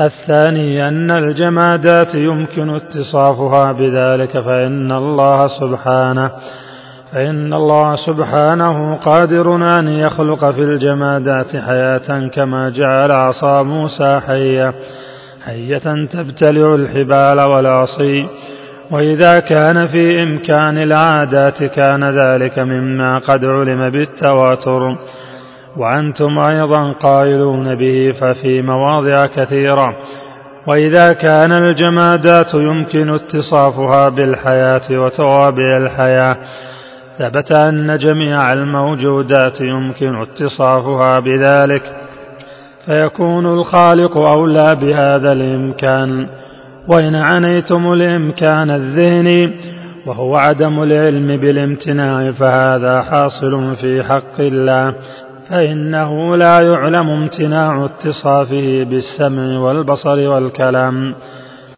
الثاني 0.00 0.88
أن 0.88 1.10
الجمادات 1.10 2.14
يمكن 2.14 2.70
اتصافها 2.70 3.72
بذلك 3.72 4.40
فإن 4.40 4.92
الله 4.92 5.48
سبحانه 5.60 6.30
فإن 7.12 7.54
الله 7.54 7.96
سبحانه 7.96 8.94
قادر 8.94 9.78
أن 9.78 9.88
يخلق 9.88 10.50
في 10.50 10.60
الجمادات 10.60 11.56
حياة 11.56 12.28
كما 12.34 12.70
جعل 12.70 13.12
عصا 13.12 13.62
موسى 13.62 14.20
حية 14.26 14.74
حية 15.46 16.06
تبتلع 16.12 16.74
الحبال 16.74 17.40
والعصي. 17.40 18.26
وإذا 18.90 19.38
كان 19.38 19.86
في 19.86 20.22
إمكان 20.22 20.78
العادات 20.78 21.64
كان 21.64 22.04
ذلك 22.04 22.58
مما 22.58 23.18
قد 23.18 23.44
علم 23.44 23.90
بالتواتر. 23.90 24.96
وأنتم 25.76 26.38
أيضا 26.38 26.92
قائلون 26.92 27.74
به 27.74 28.14
ففي 28.20 28.62
مواضع 28.62 29.26
كثيرة. 29.26 29.96
وإذا 30.66 31.12
كان 31.12 31.52
الجمادات 31.52 32.54
يمكن 32.54 33.10
اتصافها 33.10 34.08
بالحياة 34.08 34.90
وتوابع 34.90 35.76
الحياة. 35.76 36.36
ثبت 37.18 37.56
أن 37.56 37.98
جميع 37.98 38.52
الموجودات 38.52 39.60
يمكن 39.60 40.16
اتصافها 40.16 41.20
بذلك 41.20 41.82
فيكون 42.86 43.46
الخالق 43.46 44.16
أولى 44.16 44.76
بهذا 44.80 45.32
الإمكان. 45.32 46.26
وإن 46.88 47.14
عنيتم 47.14 47.92
الإمكان 47.92 48.70
الذهني 48.70 49.54
وهو 50.06 50.36
عدم 50.36 50.82
العلم 50.82 51.36
بالامتناع 51.36 52.30
فهذا 52.30 53.02
حاصل 53.02 53.76
في 53.76 54.02
حق 54.02 54.40
الله 54.40 54.94
فإنه 55.48 56.36
لا 56.36 56.60
يعلم 56.60 57.10
امتناع 57.10 57.84
اتصافه 57.84 58.84
بالسمع 58.84 59.58
والبصر 59.58 60.28
والكلام. 60.28 61.14